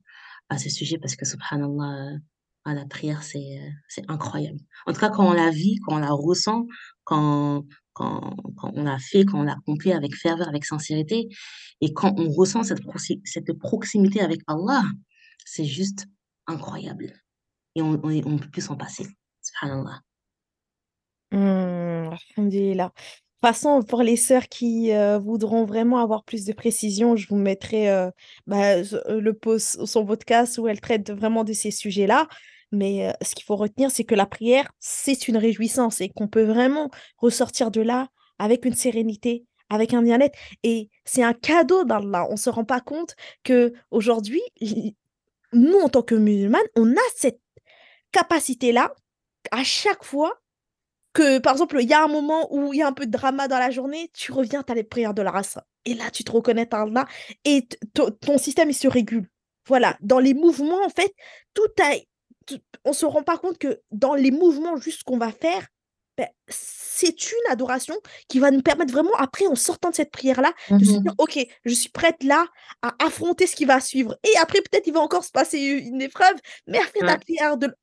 [0.49, 2.19] à ce sujet parce que subhanallah,
[2.65, 4.59] à la prière, c'est, c'est incroyable.
[4.87, 6.67] En tout cas, quand on la vit, quand on la ressent,
[7.05, 11.29] quand, quand, quand on l'a fait, quand on l'a accompli avec ferveur, avec sincérité,
[11.83, 12.81] et quand on ressent cette,
[13.25, 14.83] cette proximité avec Allah,
[15.45, 16.07] c'est juste
[16.47, 17.13] incroyable.
[17.75, 19.07] Et on ne peut plus s'en passer.
[19.43, 20.01] Subhanallah.
[21.33, 22.93] Mmh, alhamdulillah.
[23.43, 27.29] De toute façon, pour les sœurs qui euh, voudront vraiment avoir plus de précision, je
[27.29, 28.11] vous mettrai euh,
[28.47, 32.27] bah, euh, le post, son podcast où elle traite vraiment de ces sujets-là.
[32.73, 36.43] Mais ce qu'il faut retenir, c'est que la prière, c'est une réjouissance et qu'on peut
[36.43, 38.09] vraiment ressortir de là
[38.39, 40.39] avec une sérénité, avec un bien-être.
[40.63, 42.27] Et c'est un cadeau d'Allah.
[42.31, 43.15] On ne se rend pas compte
[43.45, 44.43] que aujourd'hui,
[45.53, 47.41] nous, en tant que musulmanes, on a cette
[48.11, 48.95] capacité-là
[49.51, 50.33] à chaque fois
[51.15, 53.11] que, par exemple, il y a un moment où il y a un peu de
[53.11, 55.59] drama dans la journée, tu reviens, tu as les prières de la race.
[55.87, 57.07] Et là, tu te reconnais Allah
[57.45, 57.67] et
[58.21, 59.29] ton système, il se régule.
[59.67, 61.15] Voilà, dans les mouvements, en fait,
[61.55, 61.95] tout a,
[62.85, 65.69] on se rend pas compte que dans les mouvements juste qu'on va faire,
[66.17, 67.95] ben, c'est une adoration
[68.29, 71.39] qui va nous permettre vraiment, après, en sortant de cette prière-là, de se dire, OK,
[71.65, 72.47] je suis prête là
[72.83, 74.17] à affronter ce qui va suivre.
[74.23, 76.37] Et après, peut-être, il va encore se passer une épreuve,
[76.69, 77.75] mais à faire la prière de...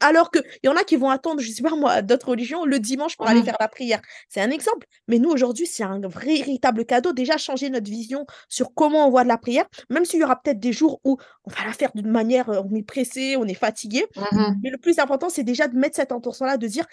[0.00, 2.78] Alors qu'il y en a qui vont attendre, je sais pas moi, d'autres religions, le
[2.78, 3.44] dimanche pour aller Mhm.
[3.46, 4.00] faire la prière.
[4.28, 4.86] C'est un exemple.
[5.08, 7.12] Mais nous, aujourd'hui, c'est un véritable cadeau.
[7.12, 10.40] Déjà, changer notre vision sur comment on voit de la prière, même s'il y aura
[10.40, 13.54] peut-être des jours où on va la faire d'une manière, on est pressé, on est
[13.54, 14.06] fatigué.
[14.32, 14.56] Mhm.
[14.62, 16.86] Mais le plus important, c'est déjà de mettre cette intention-là, de dire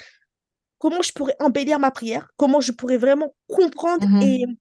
[0.79, 4.55] comment je pourrais embellir ma prière, comment je pourrais vraiment comprendre et Mhm.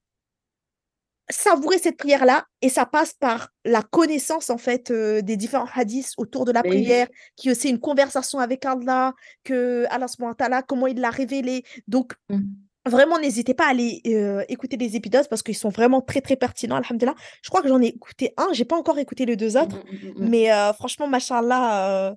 [1.30, 2.44] savourer cette prière-là.
[2.60, 6.60] Et ça passe par la connaissance, en fait, euh, des différents hadiths autour de la
[6.62, 6.68] oui.
[6.68, 7.06] prière,
[7.36, 11.64] qui est une conversation avec Allah, que Allah, comment il l'a révélé.
[11.88, 12.44] Donc, Mhm.
[12.86, 16.36] Vraiment, n'hésitez pas à aller euh, écouter les épisodes parce qu'ils sont vraiment très très
[16.36, 17.14] pertinents, alhamdulillah.
[17.40, 20.10] Je crois que j'en ai écouté un, j'ai pas encore écouté les deux autres, mhm,
[20.18, 20.28] mhm.
[20.28, 22.14] mais euh, franchement, machallah,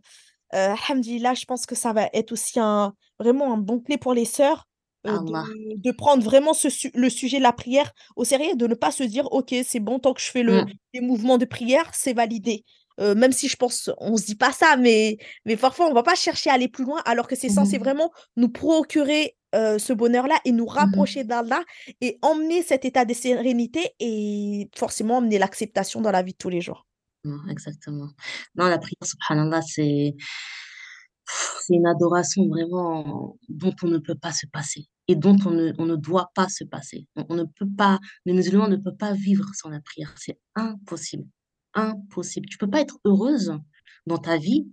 [0.56, 4.14] euh, alhamdulillah, je pense que ça va être aussi un, vraiment un bon clé pour
[4.14, 4.66] les sœurs
[5.08, 5.34] euh, de,
[5.76, 6.68] de prendre vraiment ce
[6.98, 10.00] le sujet de la prière au sérieux, de ne pas se dire, ok, c'est bon,
[10.00, 10.78] tant que je fais le, Mhm.
[10.94, 12.64] les mouvements de prière, c'est validé.
[13.00, 16.02] Euh, même si je pense, on se dit pas ça, mais, mais parfois on va
[16.04, 17.80] pas chercher à aller plus loin alors que c'est censé Mhm.
[17.80, 20.78] vraiment nous procurer euh, ce bonheur-là et nous Mhm.
[20.80, 21.62] rapprocher d'Allah
[22.02, 26.50] et emmener cet état de sérénité et forcément emmener l'acceptation dans la vie de tous
[26.50, 26.87] les jours.
[27.50, 28.10] Exactement.
[28.56, 30.16] Non, la prière, subhanallah, c'est
[31.70, 35.86] une adoration vraiment dont on ne peut pas se passer et dont on ne, on
[35.86, 37.08] ne doit pas se passer.
[37.16, 40.14] On, ne peut pas, le musulman ne peut pas vivre sans la prière.
[40.18, 41.26] C'est impossible.
[41.74, 42.48] Impossible.
[42.50, 43.54] Tu peux pas être heureuse
[44.06, 44.68] dans ta vie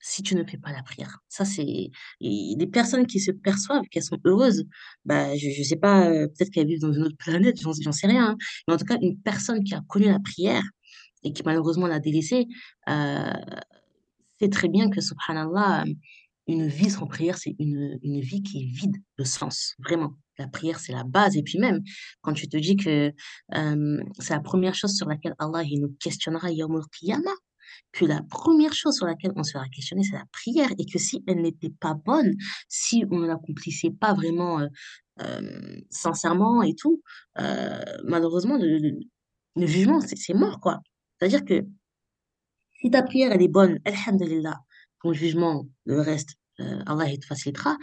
[0.00, 1.18] si tu ne fais pas la prière.
[1.28, 1.90] Ça, c'est...
[2.20, 4.64] Les personnes qui se perçoivent qu'elles sont heureuses,
[5.04, 8.06] bah, je ne sais pas, euh, peut-être qu'elles vivent dans une autre planète, j'en sais
[8.06, 8.30] rien.
[8.32, 8.36] hein.
[8.68, 10.62] Mais en tout cas, une personne qui a connu la prière
[11.24, 12.46] et qui malheureusement l'a délaissée,
[12.88, 13.32] euh,
[14.40, 15.84] sait très bien que, subhanallah,
[16.46, 20.14] une vie sans prière, c'est une, une vie qui est vide de sens, vraiment.
[20.38, 21.36] La prière, c'est la base.
[21.36, 21.82] Et puis même,
[22.20, 23.12] quand tu te dis que
[23.54, 26.48] euh, c'est la première chose sur laquelle Allah nous questionnera
[27.92, 31.22] que la première chose sur laquelle on sera questionné, c'est la prière, et que si
[31.26, 32.34] elle n'était pas bonne,
[32.68, 34.66] si on ne l'accomplissait pas vraiment euh,
[35.22, 37.02] euh, sincèrement et tout,
[38.04, 40.80] malheureusement, le, le- jugement, c'est mort, quoi.
[41.18, 41.66] C'est-à-dire que
[42.80, 44.60] si ta prière, elle est bonne, alhamdulillah,
[45.02, 47.76] ton jugement, le reste, euh, Allah, il te facilitera.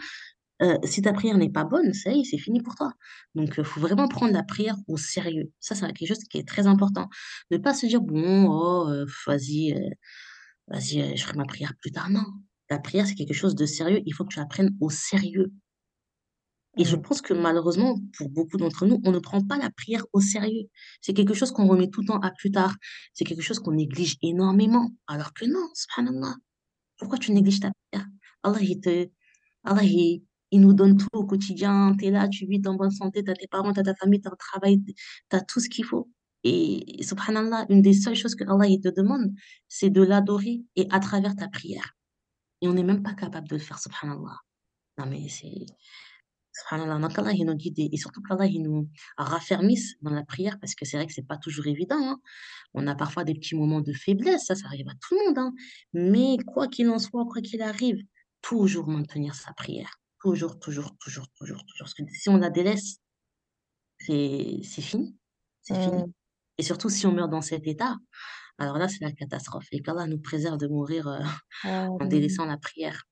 [0.62, 2.92] Euh, si ta prière n'est pas bonne, ça y est, c'est fini pour toi.
[3.34, 5.50] Donc, il faut vraiment prendre la prière au sérieux.
[5.58, 7.08] Ça, c'est quelque chose qui est très important.
[7.50, 9.90] Ne pas se dire, bon, oh, euh, vas-y, euh,
[10.68, 12.10] vas-y, euh, je ferai ma prière plus tard.
[12.10, 12.24] Non.
[12.70, 14.02] La prière, c'est quelque chose de sérieux.
[14.06, 15.52] Il faut que tu la prennes au sérieux.
[16.78, 17.02] Et je Mm.
[17.02, 20.64] pense que malheureusement, pour beaucoup d'entre nous, on ne prend pas la prière au sérieux.
[21.02, 22.74] C'est quelque chose qu'on remet tout le temps à plus tard.
[23.12, 24.90] C'est quelque chose qu'on néglige énormément.
[25.06, 26.34] Alors que non, subhanallah.
[26.98, 28.06] Pourquoi tu négliges ta prière?
[28.42, 29.08] Allah, il te,
[29.64, 31.94] Allah, il, il nous donne tout au quotidien.
[31.98, 33.94] Tu es là, tu vis en bonne santé, tu as tes parents, tu as ta
[33.94, 36.10] famille, tu as un travail, tu as tout ce qu'il faut.
[36.44, 39.32] Et, et subhanallah, une des seules choses que Allah il te demande,
[39.68, 41.92] c'est de l'adorer et à travers ta prière.
[42.62, 44.38] Et on n'est même pas capable de le faire, subhanallah.
[44.98, 45.66] Non, mais c'est
[46.52, 50.84] Subhanallah, il nous guide et surtout qu'Allah il nous raffermisse dans la prière parce que
[50.84, 51.96] c'est vrai que c'est pas toujours évident.
[51.98, 52.20] hein.
[52.74, 55.38] On a parfois des petits moments de faiblesse, ça, ça arrive à tout le monde.
[55.38, 55.54] hein.
[55.94, 57.98] Mais quoi qu'il en soit, quoi qu'il arrive,
[58.42, 59.90] toujours maintenir sa prière.
[60.22, 61.84] Toujours, toujours, toujours, toujours, toujours.
[61.86, 62.98] Parce que si on la délaisse,
[63.98, 65.16] c'est fini.
[65.62, 66.02] C'est fini.
[66.02, 66.12] Mm.
[66.58, 67.96] Et surtout si on meurt dans cet état,
[68.58, 69.66] alors là, c'est la catastrophe.
[69.72, 71.20] Et qu'Allah nous préserve de mourir euh,
[71.64, 73.04] en délaissant la prière.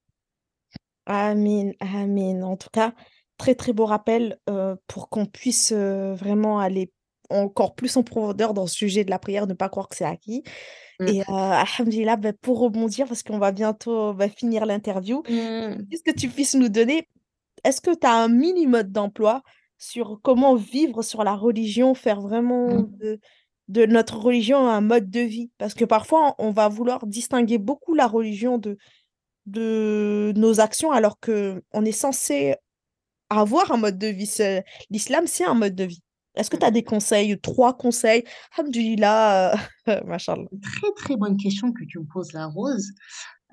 [1.06, 2.42] Amin, amin.
[2.42, 2.94] En tout cas,
[3.40, 6.92] très très beau rappel euh, pour qu'on puisse euh, vraiment aller
[7.30, 10.04] encore plus en profondeur dans ce sujet de la prière, ne pas croire que c'est
[10.04, 10.42] acquis.
[11.00, 11.06] Mm.
[11.08, 15.86] Et euh, alhamdulillah, ben, pour rebondir, parce qu'on va bientôt ben, finir l'interview, Mm.
[15.90, 17.08] est-ce que tu puisses nous donner,
[17.64, 19.42] est-ce que tu as un mini mode d'emploi
[19.78, 22.96] sur comment vivre sur la religion, faire vraiment Mm.
[22.98, 23.20] de,
[23.68, 25.50] de notre religion un mode de vie?
[25.56, 28.76] Parce que parfois, on va vouloir distinguer beaucoup la religion de,
[29.46, 32.56] de nos actions, alors que on est censé
[33.30, 34.30] avoir un mode de vie.
[34.90, 36.02] L'islam, c'est un mode de vie.
[36.36, 38.24] Est-ce que tu as des conseils, trois conseils?
[38.56, 39.56] Alhamdulillah, euh.
[39.86, 42.92] Très, très bonne question que tu me poses, la Rose.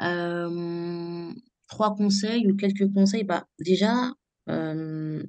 [0.02, 1.34] Euh,
[1.68, 3.24] trois conseils ou quelques conseils.
[3.24, 4.12] Bah, déjà,
[4.50, 5.24] euh,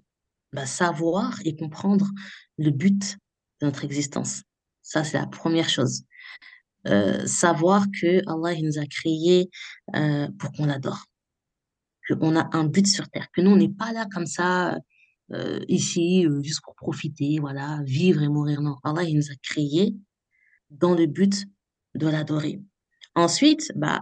[0.53, 2.07] bah, savoir et comprendre
[2.59, 3.17] le but
[3.61, 4.43] de notre existence.
[4.83, 6.03] Ça, c'est la première chose.
[6.87, 9.51] Euh, savoir que Allah il nous a créés
[10.39, 11.05] pour qu'on l'adore,
[12.15, 14.77] qu'on a un but sur terre, que nous, on n'est pas là comme ça,
[15.33, 18.63] euh, ici, euh, juste pour profiter, voilà, vivre et mourir.
[18.63, 19.95] Non, Allah il nous a créés
[20.71, 21.45] dans le but
[21.95, 22.61] de l'adorer.
[23.15, 24.01] Ensuite, bah,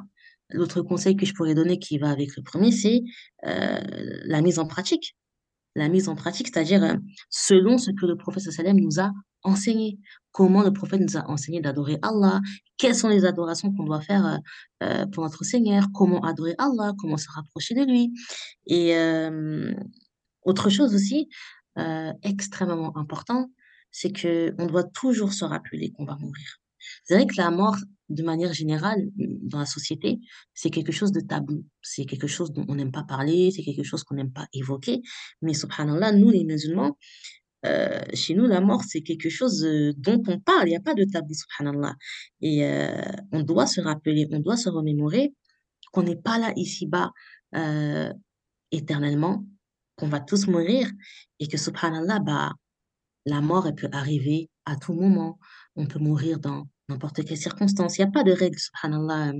[0.51, 3.03] l'autre conseil que je pourrais donner qui va avec le premier, c'est
[3.47, 3.81] euh,
[4.25, 5.17] la mise en pratique.
[5.75, 6.97] La mise en pratique, c'est-à-dire
[7.29, 9.99] selon ce que le prophète sallam nous a enseigné.
[10.37, 12.43] Comment le prophète nous a enseigné d'adorer Allah,
[12.77, 14.39] quelles sont les adorations qu'on doit faire
[14.83, 18.13] euh, pour notre Seigneur, comment adorer Allah, comment se rapprocher de lui.
[18.67, 19.73] Et euh,
[20.43, 21.31] autre chose aussi,
[21.79, 23.51] euh, extrêmement important,
[23.91, 26.59] c'est que on doit toujours se rappeler qu'on va mourir.
[27.05, 27.77] C'est vrai que la mort,
[28.11, 30.21] de manière générale, dans la société,
[30.53, 31.65] c'est quelque chose de tabou.
[31.81, 35.01] C'est quelque chose dont on n'aime pas parler, c'est quelque chose qu'on n'aime pas évoquer.
[35.41, 36.99] Mais subhanallah, nous, les musulmans,
[37.65, 40.69] euh, chez nous, la mort, c'est quelque chose euh, dont on parle.
[40.69, 41.95] Il n'y a pas de tabou, subhanallah.
[42.41, 43.03] Et euh,
[43.33, 45.35] on doit se rappeler, on doit se remémorer
[45.93, 47.11] qu'on n'est pas là ici-bas
[48.71, 49.47] éternellement,
[49.97, 50.91] qu'on va tous mourir
[51.41, 52.53] et que, subhanallah, bah,
[53.25, 55.39] la mort, elle peut arriver à tout moment.
[55.75, 57.97] On peut mourir dans n'importe quelle circonstance.
[57.97, 59.33] Il n'y a pas de règle, subhanallah,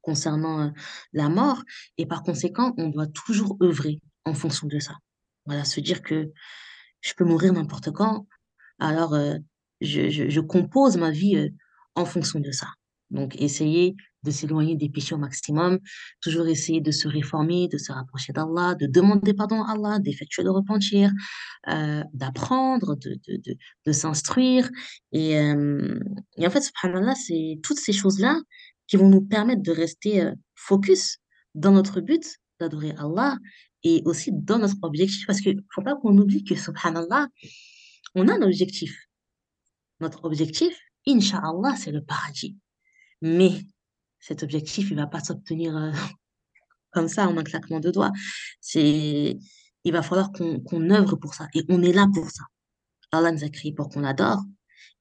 [0.00, 0.72] concernant
[1.12, 1.62] la mort.
[1.98, 4.94] Et par conséquent, on doit toujours œuvrer en fonction de ça.
[5.44, 6.32] Voilà, se dire que
[7.00, 8.26] je peux mourir n'importe quand.
[8.78, 9.36] Alors, euh,
[9.80, 11.48] je, compose ma vie euh,
[11.94, 12.66] en fonction de ça.
[13.10, 15.78] Donc, essayer de s'éloigner des péchés au maximum,
[16.20, 20.42] toujours essayer de se réformer, de se rapprocher d'Allah, de demander pardon à Allah, d'effectuer
[20.42, 21.10] le repentir,
[21.68, 24.68] euh, d'apprendre, de, s'instruire.
[25.12, 28.38] Et, en fait, subhanallah, c'est toutes ces choses-là
[28.86, 31.18] qui vont nous permettre de rester focus
[31.54, 33.38] dans notre but d'adorer Allah
[33.82, 35.26] et aussi dans notre objectif.
[35.26, 37.28] Parce qu'il ne faut pas qu'on oublie que, subhanallah,
[38.14, 39.06] on a un objectif.
[40.00, 40.76] Notre objectif,
[41.06, 42.56] Inch'Allah, c'est le paradis.
[43.22, 43.52] Mais
[44.18, 45.92] cet objectif, il ne va pas s'obtenir euh,
[46.90, 48.12] comme ça en un claquement de doigts.
[48.60, 49.38] C'est,
[49.84, 51.48] il va falloir qu'on qu'on œuvre pour ça.
[51.54, 52.44] Et on est là pour ça.
[53.12, 54.42] Allah nous a créés pour qu'on l'adore.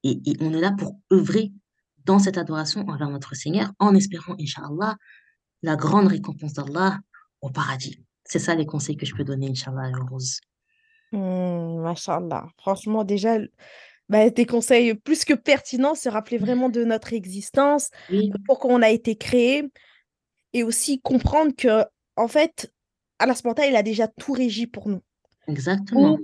[0.04, 1.52] Et, et on est là pour œuvrer
[2.06, 4.98] dans cette adoration envers notre Seigneur en espérant, Inch'Allah,
[5.62, 7.00] la grande récompense d'Allah
[7.42, 8.02] au paradis.
[8.30, 10.40] C'est ça les conseils que je peux donner, Inch'Allah, Rose.
[11.12, 12.48] Mashallah.
[12.58, 13.40] Franchement, déjà,
[14.08, 18.82] bah, tes conseils plus que pertinents, se rappeler vraiment de notre existence, Oui, pourquoi on
[18.84, 19.64] a été créé,
[20.54, 21.84] et aussi comprendre que,
[22.16, 22.72] en fait,
[23.18, 25.02] Allah subhanahu il a déjà tout régi pour nous.
[25.48, 26.14] exactement.
[26.14, 26.20] Ou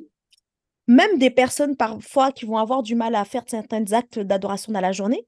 [0.87, 4.81] même des personnes parfois qui vont avoir du mal à faire certains actes d'adoration dans
[4.81, 5.25] la journée,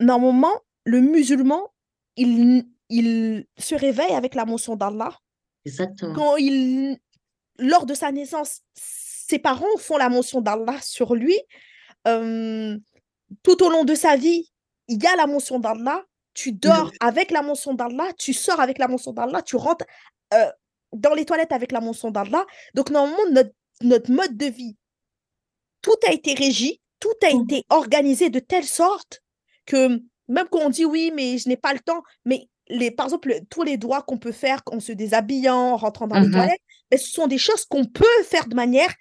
[0.00, 0.52] normalement,
[0.84, 1.72] le musulman,
[2.16, 5.16] il, il se réveille avec la mention d'Allah.
[5.64, 6.14] Exactement.
[6.14, 6.98] Quand il,
[7.58, 11.38] lors de sa naissance, ses parents font la mention d'Allah sur lui.
[12.06, 12.76] Euh,
[13.42, 14.50] tout au long de sa vie,
[14.88, 16.02] il y a la mention d'Allah.
[16.34, 19.84] Tu dors avec la mention d'Allah, tu sors avec la mention d'Allah, tu rentres
[20.32, 20.50] euh,
[20.92, 22.46] dans les toilettes avec la mention d'Allah.
[22.74, 23.52] Donc, normalement, notre,
[23.82, 24.76] notre mode de vie,
[25.82, 29.22] tout a été régi, tout a été organisé de telle sorte
[29.66, 33.06] que même quand on dit oui, mais je n'ai pas le temps, mais les, par
[33.06, 36.30] exemple, tous les doigts qu'on peut faire en se déshabillant, en rentrant dans les Mhm.
[36.30, 36.60] toilettes,
[36.90, 38.94] mais ce sont des choses qu'on peut faire de manière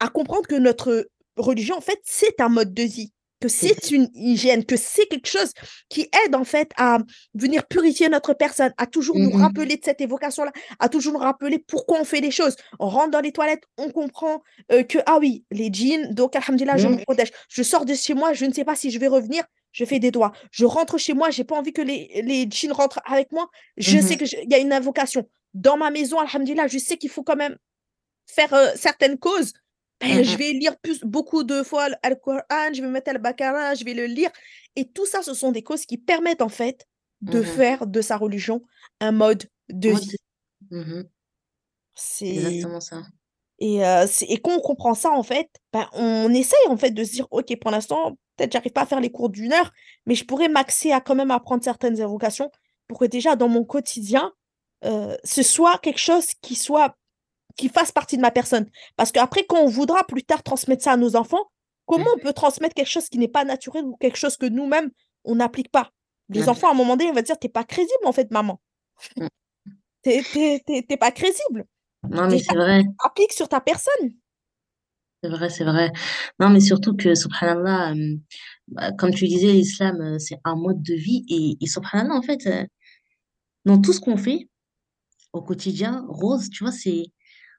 [0.00, 3.12] à comprendre que notre religion, en fait, c'est un mode de vie.
[3.42, 5.52] que c'est une hygiène, que c'est quelque chose
[5.88, 6.98] qui aide en fait à
[7.32, 11.20] venir purifier notre personne, à toujours nous Mhm, rappeler de cette évocation-là, à toujours nous
[11.20, 12.54] rappeler pourquoi on fait les choses.
[12.78, 14.42] On rentre dans les toilettes, on comprend
[14.72, 17.30] euh, que, ah oui, les jeans, donc alhamdulillah, je me mhm, protège.
[17.48, 19.42] Je sors de chez moi, je ne sais pas si je vais revenir,
[19.72, 20.32] je fais des doigts.
[20.50, 23.98] Je rentre chez moi, j'ai pas envie que les, les jeans rentrent avec moi, je
[23.98, 25.28] sais mhm, qu'il y a une invocation.
[25.54, 27.56] Dans ma maison, alhamdulillah, je sais qu'il faut quand même
[28.26, 29.52] faire euh, certaines causes,
[30.00, 33.74] ben, je mhm, vais lire plus, beaucoup de fois le Al-Qur'an, je vais mettre Al-Baqarah,
[33.74, 34.30] je vais le lire.
[34.76, 36.86] Et tout ça, ce sont des causes qui permettent en fait
[37.20, 37.44] de mhm.
[37.44, 38.62] faire de sa religion
[39.00, 40.16] un mode de vie.
[40.70, 41.08] mhm,
[41.94, 43.02] C'est exactement ça.
[43.60, 47.04] Et, euh, et quand on comprend ça, en fait, ben, on essaye en fait de
[47.04, 49.72] se dire, OK, pour l'instant, peut-être j'arrive pas à faire les cours d'une heure,
[50.06, 52.50] mais je pourrais m'axer à quand même apprendre certaines invocations
[52.88, 54.32] pour que déjà dans mon quotidien,
[54.84, 56.96] euh, ce soit quelque chose qui soit
[57.56, 58.68] qui fasse partie de ma personne.
[58.96, 61.44] Parce qu'après, quand on voudra plus tard transmettre ça à nos enfants,
[61.86, 64.46] comment on Mhm, peut transmettre quelque chose qui n'est pas naturel ou quelque chose que
[64.46, 64.90] nous-mêmes,
[65.24, 65.90] on n'applique pas?
[66.32, 68.60] Les enfants, à un moment donné, on va dire, t'es pas crédible, en fait, maman.
[70.02, 71.64] t'es- t'es pas crédible.
[72.08, 74.10] Non, mais c'est vrai, applique sur ta personne.
[75.22, 75.92] c'est vrai, c'est vrai.
[76.38, 78.16] Non, mais surtout que, subhanallah, euh,
[78.68, 81.24] bah, comme tu disais, l'islam, euh, c'est un mode de vie.
[81.28, 82.64] Et, et subhanallah, en fait, euh,
[83.64, 84.48] dans tout ce qu'on fait
[85.32, 87.04] au quotidien, Rose, tu vois, c'est,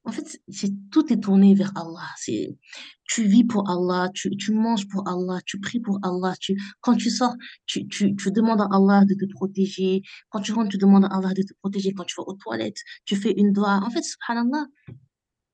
[0.03, 2.09] en fait, c'est, tout est tourné vers Allah.
[2.17, 2.57] C'est,
[3.05, 6.33] tu vis pour Allah, tu, tu manges pour Allah, tu pries pour Allah.
[6.39, 7.35] Tu, quand tu sors,
[7.67, 10.01] tu, tu, tu demandes à Allah de te protéger.
[10.29, 11.93] Quand tu rentres, tu demandes à Allah de te protéger.
[11.93, 13.79] Quand tu vas aux toilettes, tu fais une doigt.
[13.83, 14.65] En fait, subhanallah,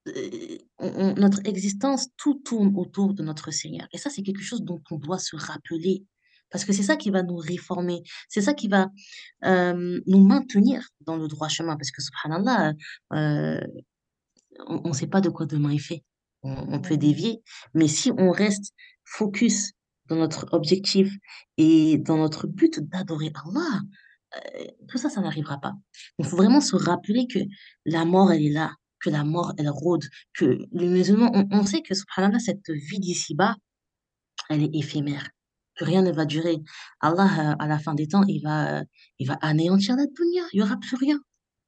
[0.08, 3.88] euh, notre existence, tout tourne autour de notre Seigneur.
[3.92, 6.06] Et ça, c'est quelque chose dont on doit se rappeler.
[6.50, 8.04] Parce que c'est ça qui va nous réformer.
[8.30, 8.88] C'est ça qui va
[9.44, 11.76] euh, nous maintenir dans le droit chemin.
[11.76, 12.74] Parce que, subhanallah,
[13.12, 13.60] euh,
[14.68, 16.04] on ne sait pas de quoi demain est fait.
[16.44, 17.42] On, on peut dévier.
[17.74, 18.74] Mais si on reste
[19.06, 19.74] focus
[20.08, 21.12] dans notre objectif
[21.58, 23.82] et dans notre but d'adorer Allah,
[24.36, 25.74] euh, tout ça, ça n'arrivera pas.
[26.20, 27.40] Il faut vraiment se rappeler que
[27.86, 31.66] la mort, elle est là, que la mort, elle rôde, que les musulmans, on, on
[31.66, 33.56] sait que, subhanallah, cette vie d'ici-bas,
[34.50, 35.30] elle est éphémère,
[35.76, 36.58] que rien ne va durer.
[37.00, 38.84] Allah, euh, à la fin des temps, il va, euh,
[39.20, 40.44] il va anéantir la dunya.
[40.54, 41.20] Il n'y aura plus rien.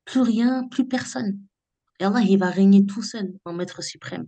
[0.06, 1.40] Plus rien, plus personne.
[2.00, 4.28] Et Allah, il va régner tout seul en maître suprême.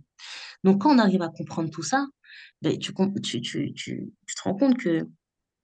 [0.64, 2.06] Donc, quand on arrive à comprendre tout ça,
[2.60, 2.92] ben, tu,
[3.40, 5.08] tu, te rends compte que,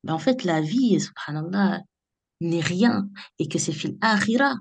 [0.05, 1.83] ben, en fait, la vie, subhanallah,
[2.41, 4.55] n'est rien et que c'est fil akhira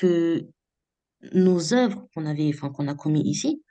[0.00, 0.46] que
[1.32, 3.62] nos œuvres qu'on avait, qu'on a commis ici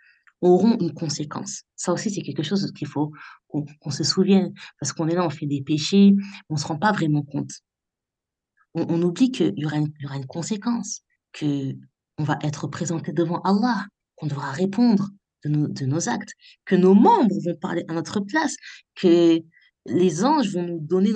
[0.41, 1.63] auront une conséquence.
[1.75, 3.11] Ça aussi, c'est quelque chose qu'il faut
[3.47, 6.15] qu'on se souvienne parce qu'on est là, on fait des péchés,
[6.49, 7.51] on se rend pas vraiment compte.
[8.73, 9.77] On, oublie qu'il y y aura
[10.17, 11.01] une conséquence,
[11.31, 11.73] que
[12.17, 13.85] on va être présenté devant Allah,
[14.15, 15.09] qu'on devra répondre
[15.45, 16.33] de nos, actes,
[16.65, 18.55] que nos membres vont parler à notre place,
[18.95, 19.41] que
[19.85, 21.11] les anges vont nous donner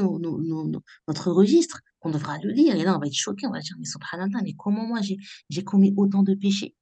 [1.08, 2.76] notre registre, qu'on devra le lire.
[2.76, 5.64] Et là, on va être choqué, on va dire, mais subhanallah, mais comment moi j'ai
[5.64, 6.76] commis autant de péchés?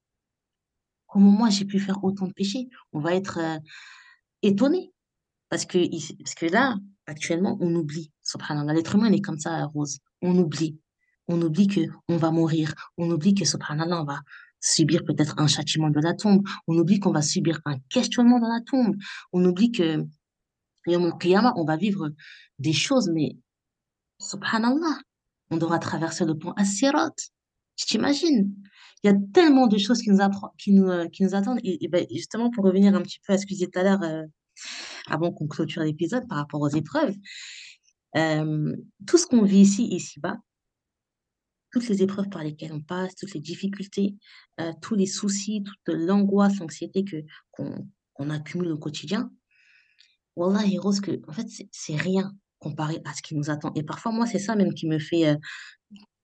[1.08, 2.68] Comment moi j'ai pu faire autant de péchés?
[2.92, 3.60] On va être euh,
[4.42, 4.92] étonné.
[5.50, 5.78] Parce que,
[6.24, 8.12] parce que là, actuellement, on oublie.
[8.74, 10.00] L'être humain il est comme ça, Rose.
[10.22, 10.80] On oublie.
[11.28, 12.74] On oublie que on va mourir.
[12.98, 14.22] On oublie que, subhanallah, on va
[14.60, 16.44] subir peut-être un châtiment de la tombe.
[16.68, 18.96] On oublie qu'on va subir un questionnement dans la tombe.
[19.32, 20.06] On oublie que,
[20.88, 22.10] on va vivre
[22.60, 23.38] des choses, mais
[24.20, 25.00] subhanallah,
[25.52, 27.16] on devra traverser le pont As-Sirat.
[27.76, 28.54] Tu t'imagines?
[29.04, 31.60] Il y a tellement de choses qui nous, euh, qui nous attendent.
[31.64, 33.80] Et, et ben, justement, pour revenir un petit peu à ce que je disais tout
[33.80, 34.24] à l'heure, euh,
[35.08, 37.14] avant qu'on clôture l'épisode par rapport aux épreuves,
[38.16, 40.38] euh, tout ce qu'on vit ici, ici-bas,
[41.76, 44.16] toutes les épreuves par lesquelles on passe, toutes les difficultés,
[44.62, 47.18] euh, tous les soucis, toute l'angoisse, l'anxiété que,
[47.52, 49.30] qu'on, qu'on accumule au quotidien,
[50.38, 53.74] Wallah, Rose, que, en fait, c'est c'est rien comparé à ce qui nous attend.
[53.76, 55.36] Et parfois, moi, c'est ça même qui me fait euh,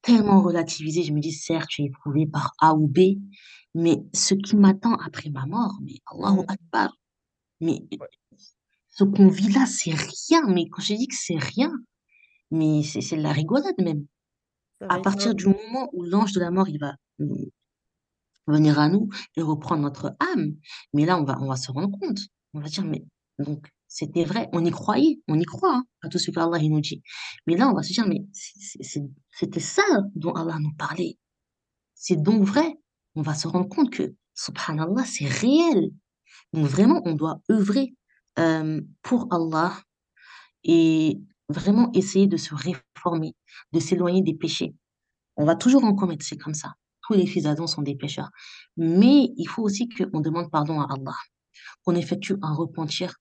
[0.02, 1.04] tellement relativiser.
[1.04, 3.20] Je me dis, certes, tu es éprouvé par A ou B,
[3.76, 6.46] mais ce qui m'attend après ma mort, mais Allahu Mhm.
[6.48, 6.98] Akbar,
[7.60, 7.84] mais
[8.88, 10.48] ce qu'on vit là, c'est rien.
[10.48, 11.74] Mais quand je dis que c'est rien,
[12.52, 14.06] mais c'est c'est de la rigolade même.
[14.90, 17.46] À partir du moment où l'ange de la mort, il va mm,
[18.48, 20.56] venir à nous et reprendre notre âme,
[20.94, 22.20] mais là, on va, on va se rendre compte.
[22.54, 23.04] On va dire, mais
[23.40, 26.82] donc, c'était vrai, on y croyait, on y croit, hein, à tout ce qu'Allah nous
[26.82, 27.02] dit.
[27.48, 28.26] Mais là, on va se dire, mais
[29.32, 29.84] c'était ça
[30.16, 31.18] dont Allah nous parlait.
[31.94, 32.78] C'est donc vrai.
[33.16, 35.92] On va se rendre compte que, subhanallah, c'est réel.
[36.54, 37.94] Donc, vraiment, on doit œuvrer
[38.40, 39.78] euh, pour Allah
[40.64, 41.20] et
[41.52, 43.36] vraiment essayer de se réformer,
[43.74, 44.74] de s'éloigner des péchés.
[45.38, 46.74] On va toujours en commettre, c'est comme ça.
[47.08, 48.30] Tous les fils d'Adam sont des pécheurs.
[48.78, 51.16] Mais il faut aussi qu'on demande pardon à Allah,
[51.84, 53.16] qu'on effectue un repentir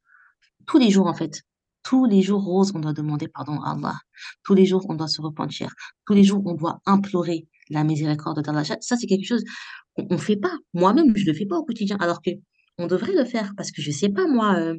[0.66, 1.42] tous les jours, en fait.
[1.82, 3.98] Tous les jours, Rose, on doit demander pardon à Allah.
[4.44, 5.72] Tous les jours, on doit se repentir.
[6.06, 8.64] Tous les jours, on doit implorer la miséricorde d'Allah.
[8.64, 9.42] Ça, c'est quelque chose
[9.96, 10.52] qu'on ne fait pas.
[10.74, 12.30] Moi-même, je ne le fais pas au quotidien, alors que
[12.78, 14.76] on devrait le faire parce que je ne sais pas, moi, euh,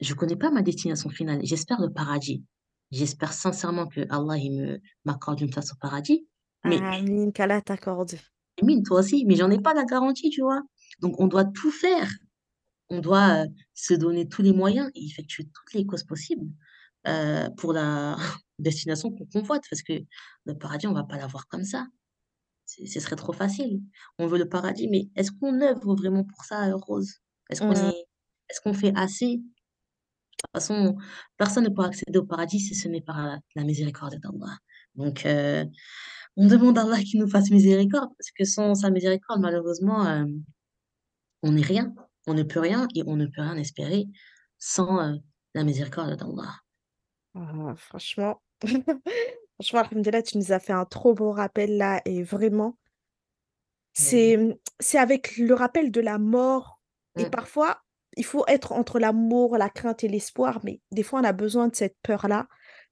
[0.00, 1.40] je ne connais pas ma destination finale.
[1.42, 2.44] J'espère le paradis.
[2.90, 6.26] J'espère sincèrement que Allah il me m'accorde une place au paradis.
[6.64, 8.18] Mais Amin, qu'Allah t'accorde.
[8.62, 10.62] mine, toi aussi, mais j'en ai pas la garantie, tu vois.
[11.00, 12.08] Donc, on doit tout faire.
[12.90, 16.46] On doit euh, se donner tous les moyens et effectuer toutes les causes possibles
[17.08, 18.16] euh, pour la
[18.58, 19.64] destination qu'on convoite.
[19.70, 19.94] Parce que
[20.46, 21.86] le paradis, on va pas l'avoir comme ça.
[22.66, 23.82] C'est- Ce serait trop facile.
[24.18, 27.14] On veut le paradis, mais est-ce qu'on œuvre vraiment pour ça, euh, Rose?
[27.50, 28.06] Est-ce qu'on Mm, est,
[28.50, 29.42] est-ce qu'on fait assez?
[30.36, 30.96] De toute façon,
[31.36, 34.58] personne ne pourra accéder au paradis si ce n'est par la, miséricorde d'Allah.
[34.94, 35.64] Donc, euh,
[36.36, 40.24] on demande à Allah qu'il nous fasse miséricorde, parce que sans sa miséricorde, malheureusement, euh,
[41.42, 41.94] on n'est rien.
[42.26, 44.06] On ne peut rien et on ne peut rien espérer
[44.58, 45.16] sans euh,
[45.54, 46.54] la miséricorde d'Allah.
[47.34, 52.76] ah, franchement, franchement, Alhamdulillah, tu nous as fait un trop beau rappel là et vraiment,
[53.98, 56.80] Mm, c'est, c'est avec le rappel de la mort
[57.18, 57.82] et mm, parfois,
[58.16, 61.68] il faut être entre l'amour, la crainte et l'espoir, mais des fois, on a besoin
[61.68, 62.48] de cette peur-là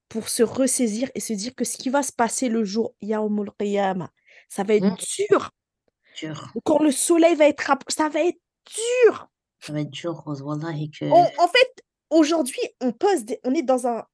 [0.09, 3.51] pour se ressaisir et se dire que ce qui va se passer le jour Yaumul
[3.59, 4.11] Qiyamah,
[4.49, 4.97] ça va être mm.
[5.29, 5.51] dur.
[6.19, 6.53] Dur.
[6.65, 9.29] Quand le soleil va être, ça va être dur.
[9.61, 11.05] Ça va être dur, que...
[11.11, 14.05] On- en fait, aujourd'hui, on pose des- on est dans un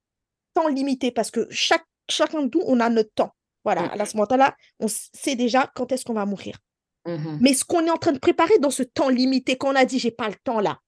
[0.54, 3.34] temps limité parce que chaque, chacun de nous, on a notre temps.
[3.64, 6.56] Voilà, à ce moment-là, on sait déjà quand est-ce qu'on va mourir.
[7.04, 9.84] mhm, Mais ce qu'on est en train de préparer dans ce temps limité, qu'on a
[9.84, 10.78] dit, j'ai pas le temps là,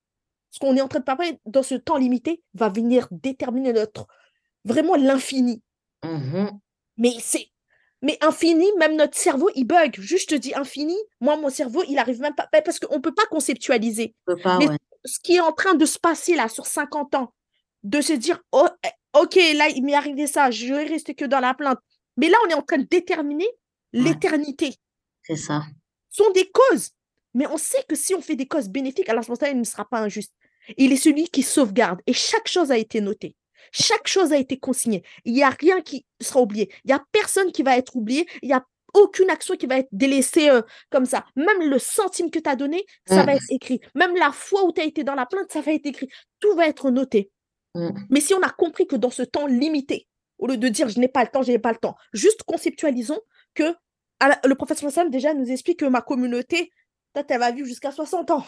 [0.53, 4.07] ce qu'on est en train de préparer dans ce temps limité va venir déterminer notre,
[4.64, 5.62] vraiment l'infini.
[6.05, 6.50] mhm.
[6.98, 7.48] Mais c'est,
[8.03, 9.98] mais infini, même notre cerveau, il bug.
[9.98, 13.14] Juste, je te dis infini, moi, mon cerveau, il arrive même pas, parce qu'on peut
[13.14, 14.14] pas conceptualiser.
[14.44, 14.76] Pas, Mais ouais.
[15.07, 17.32] ce qui est en train de se passer là sur 50 ans,
[17.82, 21.24] de se dire, oh, eh, ok, là, il m'est arrivé ça, je vais rester que
[21.24, 21.78] dans la plainte.
[22.18, 23.46] Mais là, on est en train de déterminer
[23.94, 24.74] Ouais, l'éternité.
[25.22, 25.62] c'est ça.
[26.11, 26.90] Ce sont des causes.
[27.34, 29.64] Mais on sait que si on fait des causes bénéfiques, alors ce moment-là, il ne
[29.64, 30.32] sera pas injuste.
[30.77, 32.01] Il est celui qui sauvegarde.
[32.07, 33.35] Et chaque chose a été notée.
[33.73, 35.03] Chaque chose a été consignée.
[35.25, 36.71] Il n'y a rien qui sera oublié.
[36.85, 38.27] Il n'y a personne qui va être oublié.
[38.43, 40.61] Il n'y a aucune action qui va être délaissée euh,
[40.91, 41.25] comme ça.
[41.37, 43.81] Même le centime que tu as donné, ça va Mm, être écrit.
[43.95, 46.09] Même la fois où tu as été dans la plainte, ça va être écrit.
[46.41, 47.31] Tout va être noté.
[47.75, 47.91] mm.
[48.11, 50.07] Mais si on a compris que dans ce temps limité,
[50.39, 52.43] au lieu de dire je n'ai pas le temps, je n'ai pas le temps, juste
[52.43, 53.21] conceptualisons
[53.55, 53.75] que
[54.21, 56.71] la- le prophète Sam déjà nous explique que ma communauté,
[57.15, 58.45] peut-être elle va vivre jusqu'à 60 ans.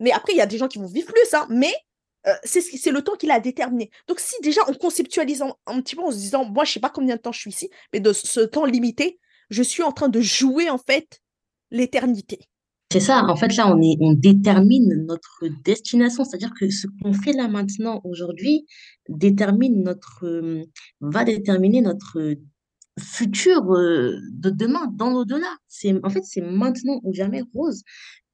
[0.00, 1.72] Mais après, il y a des gens qui vont vivre plus, hein, mais
[2.26, 3.90] euh, c'est le temps qu'il a déterminé.
[4.08, 6.88] Donc si déjà on conceptualise un, petit peu en se disant, moi je sais pas
[6.88, 9.18] combien de temps je suis ici, mais de ce temps limité,
[9.50, 11.20] je suis en train de jouer en fait
[11.70, 12.38] l'éternité.
[12.92, 17.12] C'est ça, en fait, là, on est, on détermine notre destination, c'est-à-dire que ce qu'on
[17.12, 18.66] fait là maintenant, aujourd'hui,
[19.08, 20.62] détermine notre, euh,
[21.00, 22.36] va déterminer notre euh,
[23.00, 25.56] futur de demain, dans l'au-delà.
[26.04, 27.82] En fait, c'est maintenant ou jamais, Rose,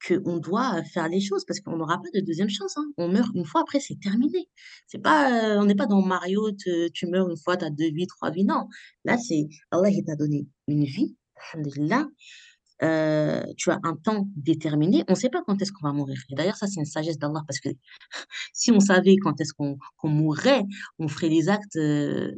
[0.07, 2.87] qu'on doit faire les choses parce qu'on n'aura pas de deuxième chance, hein.
[2.97, 4.49] On meurt une fois, après, c'est terminé.
[4.87, 7.71] C'est pas, euh, on n'est pas dans Mario, te- tu meurs une fois, tu as
[7.71, 8.45] deux vies, trois vies.
[8.45, 8.67] Non,
[9.05, 11.17] là, c'est Allah, il t'a donné une vie.
[11.55, 12.07] Alhamdulillah
[12.83, 16.17] euh, tu as un temps déterminé, on ne sait pas quand est-ce qu'on va mourir.
[16.31, 17.69] Et d'ailleurs, ça, c'est une sagesse d'Allah, parce que
[18.55, 20.63] si on savait quand est-ce qu'on mourrait,
[20.99, 22.33] on ferait les actes euh,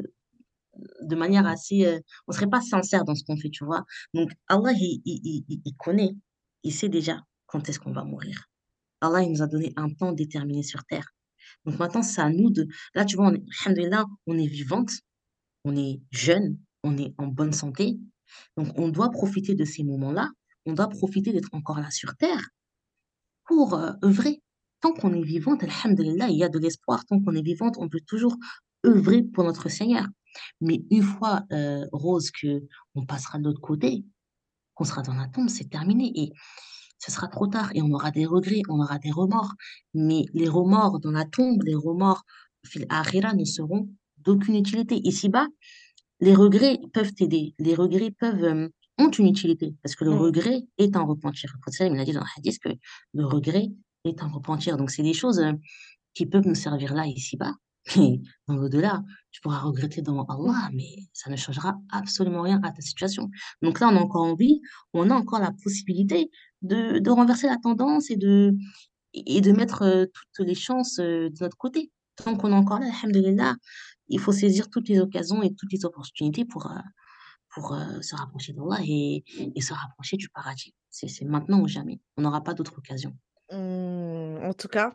[1.02, 1.84] de manière assez...
[1.86, 3.84] euh, on ne serait pas sincère dans ce qu'on fait, tu vois.
[4.14, 6.10] Donc, Allah, il connaît,
[6.62, 7.20] il sait déjà
[7.52, 8.48] quand est-ce qu'on va mourir?
[9.02, 11.06] Allah, il nous a donné un temps déterminé sur Terre.
[11.66, 12.66] Donc maintenant, c'est à nous de...
[12.94, 14.90] Là, tu vois, alhamdoulilah, on est vivante,
[15.64, 17.98] on est jeune, on est en bonne santé.
[18.56, 20.30] Donc, on doit profiter de ces moments-là.
[20.64, 22.48] On doit profiter d'être encore là sur Terre
[23.44, 24.42] pour euh, œuvrer.
[24.80, 27.04] Tant qu'on est vivante, alhamdulillah, il y a de l'espoir.
[27.04, 28.36] Tant qu'on est vivante, on peut toujours
[28.86, 30.06] œuvrer pour notre Seigneur.
[30.62, 32.62] Mais une fois, euh, Rose, que
[32.94, 34.04] on passera de l'autre côté,
[34.74, 36.12] qu'on sera dans la tombe, c'est terminé.
[36.14, 36.32] Et
[37.04, 37.70] ce sera trop tard.
[37.74, 39.52] Et on aura des regrets, on aura des remords.
[39.94, 42.22] Mais les remords dans la tombe, les remords
[42.64, 43.88] fil akhira ne seront
[44.18, 45.00] d'aucune utilité.
[45.02, 45.46] Ici-bas,
[46.20, 47.54] les regrets peuvent t'aider.
[47.58, 51.52] Les regrets peuvent, euh, ont une utilité parce que le regret est un repentir.
[51.80, 52.70] Il a dit dans le hadith que
[53.14, 53.68] le regret
[54.04, 54.76] est un repentir.
[54.76, 55.52] Donc, c'est des choses euh,
[56.14, 57.54] qui peuvent nous servir là, ici-bas.
[57.96, 62.70] Mais dans l'au-delà, tu pourras regretter devant Allah, mais ça ne changera absolument rien à
[62.70, 63.28] ta situation.
[63.60, 64.60] Donc là, on est encore en vie,
[64.92, 66.30] on a encore la possibilité
[66.62, 68.54] de, de renverser la tendance et de,
[69.14, 71.90] et de mettre euh, toutes les chances euh, de notre côté.
[72.16, 73.56] Tant qu'on est encore là, alhamdulillah,
[74.08, 76.78] il faut saisir toutes les occasions et toutes les opportunités pour, euh,
[77.54, 80.74] pour se rapprocher d'Allah et, et se rapprocher du paradis.
[80.90, 82.00] C'est c'est maintenant ou jamais.
[82.16, 83.16] On n'aura pas d'autre occasion.
[83.50, 84.94] Mm, en tout cas,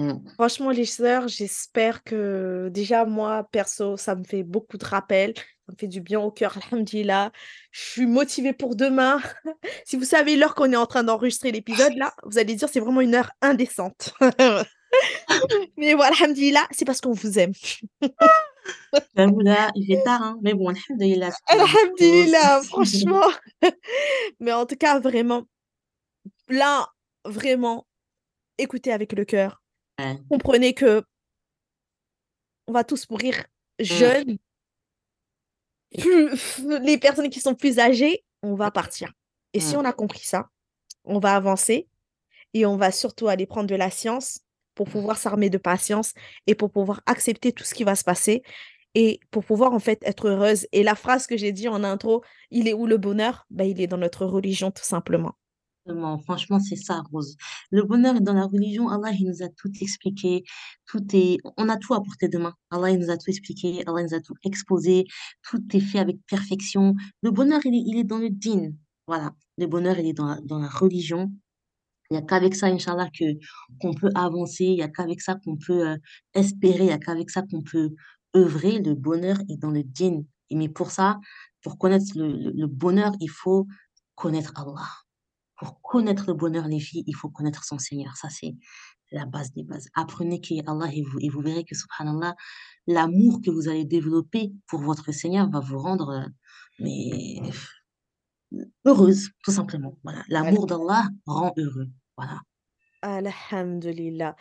[0.00, 0.26] Mm.
[0.34, 5.34] Franchement, les sœurs, j'espère que déjà, moi, perso, ça me fait beaucoup de rappels.
[5.70, 7.30] Ça me fait du bien au cœur, alhamdulillah.
[7.70, 9.20] Je suis motivée pour demain.
[9.84, 12.80] si vous savez l'heure qu'on est en train d'enregistrer l'épisode, là, vous allez dire c'est
[12.80, 14.12] vraiment une heure indécente.
[15.76, 17.52] Mais voilà, alhamdulillah, c'est parce qu'on vous aime.
[19.76, 20.38] Il fait tard, hein.
[20.42, 21.30] Mais bon, alhamdulillah.
[21.46, 23.30] Alhamdulillah, franchement.
[24.40, 25.44] Mais en tout cas, vraiment,
[26.48, 26.88] là,
[27.24, 27.86] vraiment,
[28.58, 29.62] écoutez avec le cœur.
[30.00, 30.18] Ouais.
[30.28, 31.04] Comprenez que
[32.66, 33.44] on va tous mourir
[33.78, 34.36] jeunes.
[35.98, 36.30] Plus,
[36.82, 39.12] les personnes qui sont plus âgées, on va partir.
[39.52, 39.80] Et si Mm.
[39.80, 40.48] on a compris ça,
[41.04, 41.88] on va avancer
[42.54, 44.40] et on va surtout aller prendre de la science
[44.74, 46.14] pour pouvoir s'armer de patience
[46.46, 48.42] et pour pouvoir accepter tout ce qui va se passer
[48.94, 50.66] et pour pouvoir en fait être heureuse.
[50.72, 53.46] Et la phrase que j'ai dit en intro, il est où le bonheur?
[53.50, 55.34] Ben, il est dans notre religion tout simplement.
[56.24, 57.36] Franchement, c'est ça, Rose.
[57.70, 58.88] Le bonheur est dans la religion.
[58.88, 60.44] Allah, il nous a tout expliqué.
[60.86, 62.54] Tout est, on a tout à portée de main.
[62.70, 63.82] Allah, il nous a tout expliqué.
[63.86, 65.06] Allah, il nous a tout exposé.
[65.42, 66.94] Tout est fait avec perfection.
[67.22, 68.76] Le bonheur, il est, il est dans le dîn.
[69.06, 69.32] Voilà.
[69.58, 71.32] Le bonheur, il est dans la, dans la religion.
[72.10, 73.24] Il n'y a qu'avec ça, Inch'Allah, que,
[73.80, 74.64] qu'on peut avancer.
[74.64, 75.96] Il n'y a qu'avec ça qu'on peut euh,
[76.34, 76.84] espérer.
[76.84, 77.90] Il n'y a qu'avec ça qu'on peut
[78.36, 78.80] œuvrer.
[78.80, 79.82] Le bonheur est dans le.
[80.52, 81.20] Et mais pour ça,
[81.62, 83.66] pour connaître le, le bonheur, il faut
[84.14, 84.88] connaître Allah.
[85.60, 88.16] Pour connaître le bonheur, les filles, il faut connaître son Seigneur.
[88.16, 88.56] Ça, c'est
[89.12, 89.88] la base des bases.
[89.94, 92.34] Apprenez qui est Allah et vous, et vous verrez que, subhanallah,
[92.86, 96.26] l'amour que vous allez développer pour votre Seigneur va vous rendre, euh,
[96.78, 97.42] mais,
[98.86, 99.98] heureuse, tout simplement.
[100.02, 100.24] Voilà.
[100.28, 101.90] L'amour d'Allah rend heureux.
[102.16, 102.40] Voilà.
[103.02, 104.36] Alhamdulillah.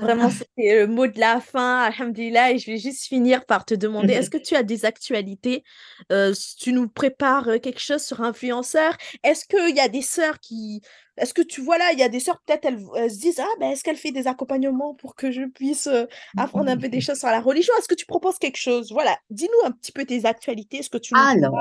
[0.00, 2.52] Vraiment, c'était le mot de la fin, alhamdulillah.
[2.52, 5.64] Et je vais juste finir par te demander, est-ce que tu as des actualités?
[6.12, 8.96] Euh, tu nous prépares euh, quelque chose sur influenceur?
[9.22, 10.82] Est-ce qu'il y a des sœurs qui...
[11.16, 13.40] Est-ce que tu vois là, il y a des sœurs, peut-être elles, elles se disent,
[13.40, 16.04] ah ben est-ce qu'elle fait des accompagnements pour que je puisse euh,
[16.36, 17.72] apprendre un peu des choses sur la religion?
[17.78, 18.92] Est-ce que tu proposes quelque chose?
[18.92, 21.14] Voilà, dis-nous un petit peu tes actualités, ce que tu.
[21.16, 21.58] Alors,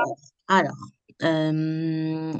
[0.47, 0.75] alors,
[1.23, 2.33] euh,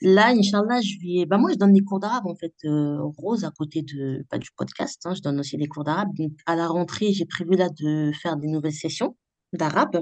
[0.00, 3.44] là, Inch'Allah, je vais, bah moi, je donne des cours d'arabe, en fait, euh, Rose,
[3.44, 6.08] à côté de, pas du podcast, hein, je donne aussi des cours d'arabe.
[6.16, 9.16] Donc, à la rentrée, j'ai prévu là de faire des nouvelles sessions
[9.52, 10.00] d'arabe.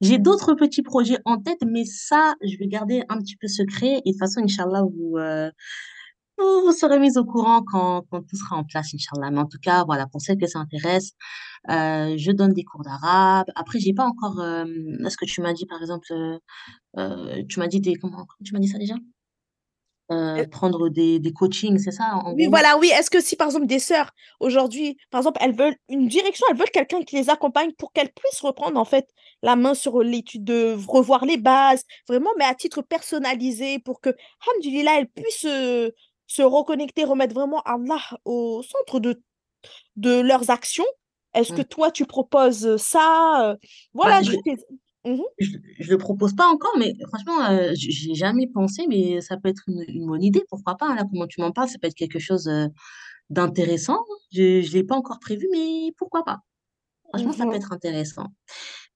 [0.00, 4.00] J'ai d'autres petits projets en tête, mais ça, je vais garder un petit peu secret.
[4.04, 5.50] Et de toute façon, Inch'Allah, vous, euh,
[6.38, 9.30] vous, vous serez mis au courant quand, quand tout sera en place, Inch'Allah.
[9.30, 11.12] Mais en tout cas, voilà, pour celles que ça intéresse,
[11.68, 13.46] euh, je donne des cours d'arabe.
[13.54, 14.64] Après, j'ai pas encore, euh,
[15.08, 16.38] ce que tu m'as dit, par exemple, euh,
[16.98, 18.94] euh, tu m'as dit des, comment, tu m'as dit ça déjà?
[20.50, 22.50] Prendre des, des coachings, c'est ça, en Oui, gros?
[22.50, 22.90] voilà, oui.
[22.92, 26.56] Est-ce que si, par exemple, des sœurs, aujourd'hui, par exemple, elles veulent une direction, elles
[26.56, 29.08] veulent quelqu'un qui les accompagne pour qu'elles puissent reprendre, en fait,
[29.42, 34.10] la main sur l'étude, de revoir les bases, vraiment, mais à titre personnalisé, pour que,
[34.48, 35.46] alhamdulillah, elles puissent
[36.26, 39.22] se reconnecter, remettre vraiment Allah au centre de,
[39.96, 40.86] de leurs actions.
[41.34, 41.62] Est-ce que Mm.
[41.62, 43.50] toi, tu proposes ça?
[43.52, 43.56] euh,
[44.02, 44.36] Bah, Voilà, je, je
[45.38, 49.36] je, je le propose pas encore, mais franchement, euh, j'y ai jamais pensé, mais ça
[49.38, 51.78] peut être une, une bonne idée, pourquoi pas, hein, là, comment tu m'en parles, ça
[51.80, 52.66] peut être quelque chose euh,
[53.30, 53.98] d'intéressant.
[54.32, 56.40] Je, je l'ai pas encore prévu, mais pourquoi pas?
[57.10, 57.56] Franchement, ça peut Mhm.
[57.56, 58.26] être intéressant.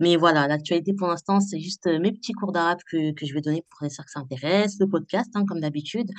[0.00, 3.34] Mais voilà, l'actualité pour l'instant, c'est juste euh, mes petits cours d'arabe que, que je
[3.34, 6.10] vais donner pour les sœurs que ça intéresse, le podcast, hein, comme d'habitude.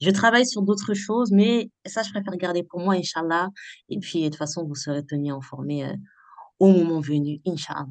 [0.00, 3.48] Je travaille sur d'autres choses, mais ça, je préfère garder pour moi, Inch'Allah.
[3.88, 5.94] Et puis, de toute façon, vous serez tenus informés euh,
[6.58, 7.86] au moment venu, Inch'Allah.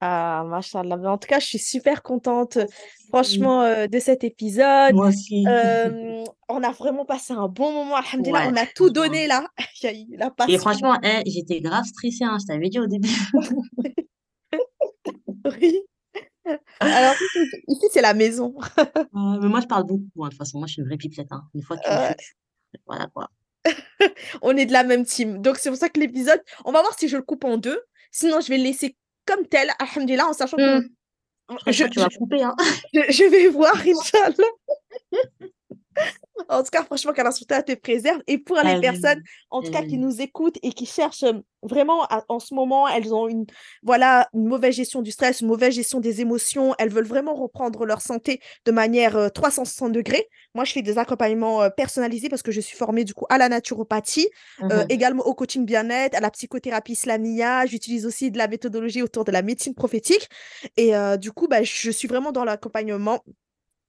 [0.00, 0.96] Ah, machallah.
[1.10, 2.68] En tout cas, je suis super contente, aussi.
[3.08, 4.94] franchement, euh, de cet épisode.
[4.94, 5.44] Moi aussi.
[5.48, 8.46] Euh, on a vraiment passé un bon moment, alhamdulillah.
[8.46, 9.44] Ouais, On a tout donné là.
[9.82, 12.78] Il y a eu la Et franchement, hein, j'étais grave stressée, hein, je t'avais dit
[12.78, 13.08] au début.
[16.80, 17.14] Alors,
[17.68, 18.54] ici, c'est la maison.
[19.14, 20.58] Euh, mais moi, je parle beaucoup, hein, de toute façon.
[20.58, 21.28] Moi, je suis une vraie pipelette.
[21.30, 21.42] hein.
[21.54, 22.12] Une fois que Euh,
[22.86, 23.28] voilà quoi.
[24.42, 25.40] on est de la même team.
[25.42, 27.80] Donc, c'est pour ça que l'épisode, on va voir si je le coupe en deux.
[28.12, 28.96] Sinon, je vais le laisser
[29.26, 30.88] comme tel, alhamdulillah, en sachant que Hmm,
[31.66, 32.54] je je, tu vas couper, hein.
[32.92, 34.52] je, je vais voir, Inch'Allah.
[36.48, 38.20] En tout cas, franchement, wa ta'ala te préserve.
[38.26, 39.20] Et pour les personnes,
[39.50, 41.32] en tout cas, qui nous écoutent et qui cherchent euh,
[41.62, 43.44] vraiment à- en ce moment, elles ont une,
[43.82, 46.74] voilà, une mauvaise gestion du stress, une mauvaise gestion des émotions.
[46.78, 50.28] Elles veulent vraiment reprendre leur santé de manière euh, 360 degrés.
[50.54, 53.38] Moi, je fais des accompagnements euh, personnalisés parce que je suis formée du coup à
[53.38, 54.28] la naturopathie,
[54.72, 54.86] euh, Mhm.
[54.88, 57.66] également au coaching bien-être, à la psychothérapie islamia.
[57.66, 60.28] J'utilise aussi de la méthodologie autour de la médecine prophétique.
[60.76, 63.22] Et euh, du coup, bah, je suis vraiment dans l'accompagnement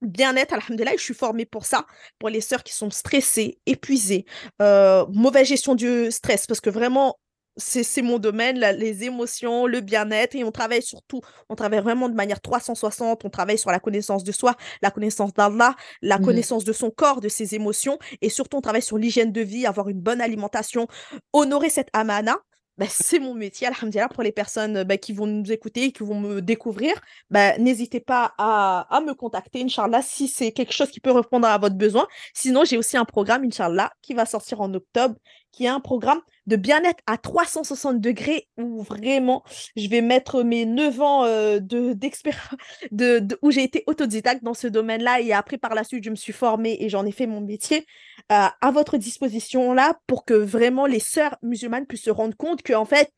[0.01, 1.85] bien-être, alhamdoulilah, et je suis formée pour ça,
[2.19, 4.25] pour les sœurs qui sont stressées, épuisées,
[4.61, 7.17] euh, mauvaise gestion du stress, parce que vraiment,
[7.59, 12.15] c'est mon domaine, les émotions, le bien-être, et on travaille surtout, on travaille vraiment de
[12.15, 16.25] manière 360, on travaille sur la connaissance de soi, la connaissance d'Allah, la mmh.
[16.25, 19.65] connaissance de son corps, de ses émotions, et surtout on travaille sur l'hygiène de vie,
[19.65, 20.87] avoir une bonne alimentation,
[21.33, 22.37] honorer cette amana,
[22.79, 26.17] bah, c'est mon métier, alhamdulillah, pour les personnes bah, qui vont nous écouter, qui vont
[26.19, 26.93] me découvrir,
[27.29, 31.45] bah, n'hésitez pas à, à, me contacter, Inch'Allah, si c'est quelque chose qui peut répondre
[31.45, 32.07] à votre besoin.
[32.33, 35.15] Sinon, j'ai aussi un programme, Inch'Allah, qui va sortir en octobre,
[35.51, 39.43] qui est un programme de bien-être à 360 degrés où vraiment
[39.75, 41.93] je vais mettre mes 9 ans euh, de,
[42.91, 46.09] de, de, où j'ai été autodidacte dans ce domaine-là et après par la suite je
[46.09, 47.85] me suis formée et j'en ai fait mon métier
[48.31, 52.63] euh, à votre disposition là pour que vraiment les sœurs musulmanes puissent se rendre compte
[52.63, 53.11] que en fait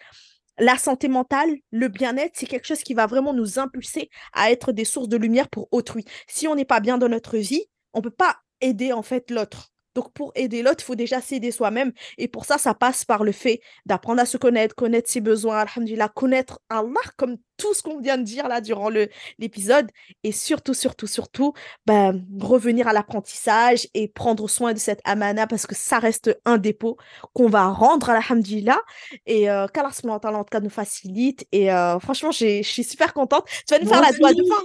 [0.60, 4.72] la santé mentale, le bien-être, c'est quelque chose qui va vraiment nous impulser à être
[4.72, 6.06] des sources de lumière pour autrui.
[6.28, 9.71] Si on n'est pas bien dans notre vie, on peut pas aider en fait l'autre.
[9.96, 11.92] Donc, pour aider l'autre, il faut déjà s'aider soi-même.
[12.18, 15.60] Et pour ça, ça passe par le fait d'apprendre à se connaître, connaître ses besoins,
[15.60, 18.90] alhamdulillah, connaître Allah, comme tout ce qu'on vient de dire là durant
[19.38, 19.90] l'épisode.
[20.24, 21.54] Et surtout, surtout, surtout,
[21.86, 26.58] ben, revenir à l'apprentissage et prendre soin de cette amana parce que ça reste un
[26.58, 26.98] dépôt
[27.34, 28.80] qu'on va rendre à l'alhamdulillah.
[29.28, 31.46] Et euh, qu'Allah, en tout cas, nous facilite.
[31.52, 33.46] Et euh, franchement, je suis super contente.
[33.68, 34.64] Tu vas nous faire la doigt de fin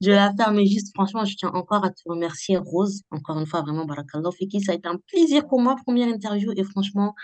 [0.00, 3.02] je vais la faire, mais juste, franchement, je tiens encore à te remercier, Rose.
[3.10, 4.60] Encore une fois, vraiment, Barakallah Fiki.
[4.62, 7.14] Ça a été un plaisir pour moi, première interview, et franchement,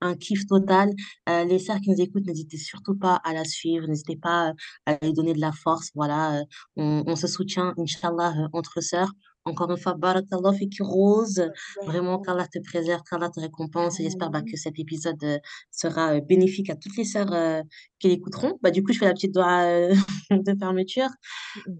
[0.00, 0.90] un kiff total.
[1.28, 4.52] Euh, les sœurs qui nous écoutent, n'hésitez surtout pas à la suivre, n'hésitez pas
[4.86, 5.90] à lui donner de la force.
[5.94, 6.44] Voilà, euh,
[6.76, 9.12] on, on se soutient, Inch'Allah, euh, entre sœurs.
[9.48, 11.42] Encore une fois, Barakallah Fiki Rose.
[11.86, 13.98] Vraiment, qu'Allah te préserve, qu'Allah te récompense.
[13.98, 15.38] Et j'espère bah, que cet épisode euh,
[15.70, 17.62] sera euh, bénéfique à toutes les sœurs euh,
[17.98, 18.58] qui l'écouteront.
[18.62, 19.64] Bah, du coup, je fais la petite doigt
[20.30, 21.08] de fermeture.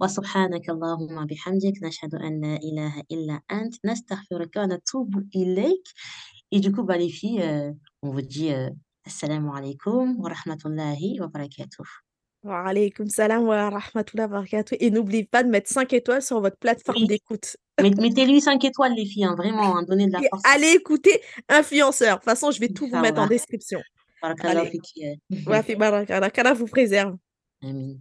[0.00, 1.80] Wa subhanaka Allahumma bihamdik.
[1.82, 3.72] Nashhadu an la ilaha illa ant.
[3.84, 5.84] Nastaghfiruka wa natubu ilayk.
[6.50, 7.42] Et du coup, bah, les filles,
[8.02, 8.50] on vous dit
[9.04, 11.84] assalamu alaikum wa rahmatullahi wa barakatuh.
[12.44, 14.76] Wa alaykoum salam wa rahmatullahi wa barakatuh.
[14.80, 17.56] Et n'oubliez pas de mettre 5 étoiles sur votre plateforme d'écoute.
[17.80, 20.42] Mettez-lui 5 étoiles, les filles, hein, vraiment, hein, donnez de la force.
[20.44, 22.16] allez écouter Influenceur.
[22.16, 23.80] De toute façon, je vais tout vous mettre en description.
[24.22, 24.64] Barakallah
[26.54, 27.16] vous préserve.
[27.62, 27.94] Amin.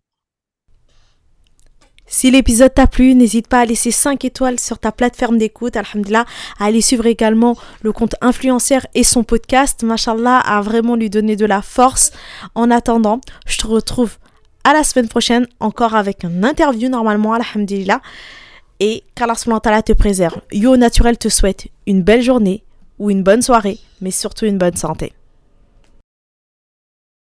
[2.10, 6.26] Si l'épisode t'a plu, n'hésite pas à laisser 5 étoiles sur ta plateforme d'écoute, alhamdulillah,
[6.58, 11.36] à aller suivre également le compte influenceur et son podcast, mashallah, à vraiment lui donner
[11.36, 12.12] de la force.
[12.56, 14.18] En attendant, je te retrouve
[14.64, 18.02] à la semaine prochaine, encore avec une interview normalement, alhamdulillah.
[18.80, 20.40] Et qu'Allah te préserve.
[20.52, 22.64] Yo Naturel te souhaite une belle journée
[23.00, 25.14] ou une bonne soirée, mais surtout une bonne santé.